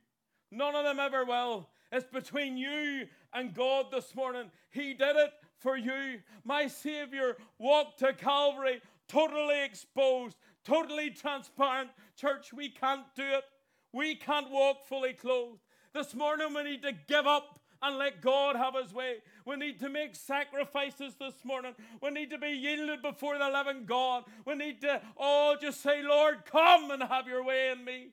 None 0.52 0.76
of 0.76 0.84
them 0.84 1.00
ever 1.00 1.26
will. 1.26 1.70
It's 1.92 2.08
between 2.08 2.58
you 2.58 3.08
and 3.34 3.54
God 3.54 3.88
this 3.92 4.16
morning. 4.16 4.52
He 4.70 4.94
did 4.94 5.16
it 5.16 5.32
for 5.58 5.78
you. 5.78 6.20
My 6.44 6.68
Savior 6.68 7.38
walked 7.58 8.00
to 8.00 8.14
Calvary 8.14 8.82
totally 9.08 9.64
exposed, 9.64 10.38
totally 10.64 11.10
transparent. 11.10 11.90
Church, 12.16 12.54
we 12.54 12.70
can't 12.70 13.06
do 13.16 13.24
it. 13.24 13.44
We 13.92 14.16
can't 14.16 14.52
walk 14.52 14.86
fully 14.88 15.14
clothed. 15.14 15.60
This 15.94 16.14
morning 16.14 16.54
we 16.54 16.64
need 16.64 16.82
to 16.84 16.94
give 17.08 17.26
up 17.26 17.60
and 17.82 17.98
let 17.98 18.22
God 18.22 18.56
have 18.56 18.76
his 18.76 18.94
way. 18.94 19.16
We 19.46 19.56
need 19.56 19.80
to 19.80 19.90
make 19.90 20.16
sacrifices 20.16 21.16
this 21.20 21.34
morning. 21.44 21.74
We 22.02 22.12
need 22.12 22.30
to 22.32 22.38
be 22.38 22.50
yielded 22.50 23.02
before 23.02 23.38
the 23.38 23.50
living 23.50 23.86
God. 23.86 24.26
We 24.46 24.56
need 24.56 24.82
to 24.82 25.02
all 25.18 25.56
just 25.58 25.82
say, 25.82 26.04
Lord, 26.04 26.46
come 26.46 26.92
and 26.92 27.02
have 27.02 27.28
your 27.28 27.44
way 27.44 27.72
in 27.72 27.84
me. 27.84 28.10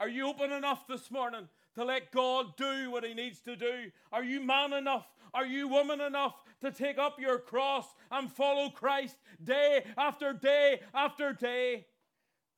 Are 0.00 0.08
you 0.08 0.28
open 0.28 0.52
enough 0.52 0.86
this 0.86 1.10
morning 1.10 1.48
to 1.74 1.84
let 1.84 2.12
God 2.12 2.56
do 2.56 2.90
what 2.90 3.04
he 3.04 3.14
needs 3.14 3.40
to 3.42 3.56
do? 3.56 3.90
Are 4.12 4.24
you 4.24 4.40
man 4.40 4.72
enough? 4.72 5.06
Are 5.32 5.46
you 5.46 5.68
woman 5.68 6.00
enough 6.00 6.34
to 6.60 6.70
take 6.70 6.98
up 6.98 7.20
your 7.20 7.38
cross 7.38 7.86
and 8.10 8.30
follow 8.30 8.70
Christ 8.70 9.16
day 9.42 9.84
after 9.96 10.32
day 10.32 10.80
after 10.94 11.32
day? 11.32 11.86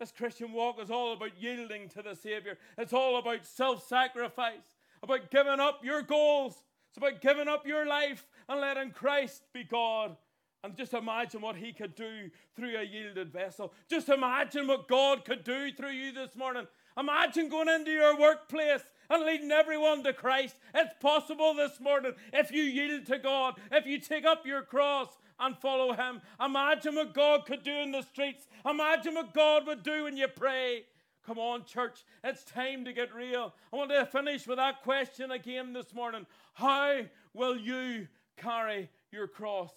This 0.00 0.10
Christian 0.10 0.52
walk 0.52 0.80
is 0.80 0.90
all 0.90 1.12
about 1.12 1.38
yielding 1.38 1.90
to 1.90 2.00
the 2.00 2.14
Savior. 2.14 2.56
It's 2.78 2.94
all 2.94 3.18
about 3.18 3.44
self 3.44 3.86
sacrifice 3.86 4.78
about 5.02 5.30
giving 5.30 5.60
up 5.60 5.84
your 5.84 6.00
goals. 6.00 6.54
It's 6.88 6.96
about 6.96 7.20
giving 7.20 7.48
up 7.48 7.66
your 7.66 7.86
life 7.86 8.26
and 8.48 8.62
letting 8.62 8.92
Christ 8.92 9.42
be 9.52 9.62
God. 9.62 10.16
And 10.64 10.74
just 10.74 10.94
imagine 10.94 11.42
what 11.42 11.56
He 11.56 11.74
could 11.74 11.94
do 11.94 12.30
through 12.56 12.78
a 12.78 12.82
yielded 12.82 13.30
vessel. 13.30 13.74
Just 13.90 14.08
imagine 14.08 14.66
what 14.66 14.88
God 14.88 15.26
could 15.26 15.44
do 15.44 15.70
through 15.70 15.92
you 15.92 16.12
this 16.12 16.34
morning. 16.34 16.66
Imagine 16.98 17.50
going 17.50 17.68
into 17.68 17.90
your 17.90 18.18
workplace 18.18 18.82
and 19.10 19.24
leading 19.24 19.52
everyone 19.52 20.02
to 20.04 20.14
Christ. 20.14 20.56
It's 20.74 20.94
possible 21.00 21.52
this 21.52 21.78
morning 21.78 22.12
if 22.32 22.50
you 22.50 22.62
yield 22.62 23.06
to 23.06 23.18
God, 23.18 23.60
if 23.70 23.86
you 23.86 23.98
take 23.98 24.24
up 24.24 24.46
your 24.46 24.62
cross 24.62 25.08
and 25.40 25.56
follow 25.58 25.92
Him. 25.92 26.20
Imagine 26.44 26.94
what 26.96 27.14
God 27.14 27.46
could 27.46 27.62
do 27.62 27.72
in 27.72 27.90
the 27.90 28.02
streets. 28.02 28.46
Imagine 28.68 29.14
what 29.14 29.34
God 29.34 29.66
would 29.66 29.82
do 29.82 30.04
when 30.04 30.16
you 30.16 30.28
pray. 30.28 30.84
Come 31.26 31.38
on, 31.38 31.64
church, 31.64 32.04
it's 32.24 32.44
time 32.44 32.84
to 32.84 32.92
get 32.92 33.14
real. 33.14 33.54
I 33.72 33.76
want 33.76 33.90
to 33.90 34.06
finish 34.06 34.46
with 34.46 34.56
that 34.56 34.82
question 34.82 35.30
again 35.30 35.72
this 35.72 35.94
morning. 35.94 36.26
How 36.54 37.02
will 37.34 37.56
you 37.56 38.08
carry 38.36 38.88
your 39.12 39.28
cross? 39.28 39.72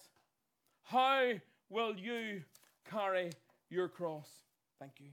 How 0.82 1.34
will 1.68 1.96
you 1.96 2.42
carry 2.90 3.30
your 3.70 3.88
cross? 3.88 4.28
Thank 4.78 4.92
you. 5.00 5.10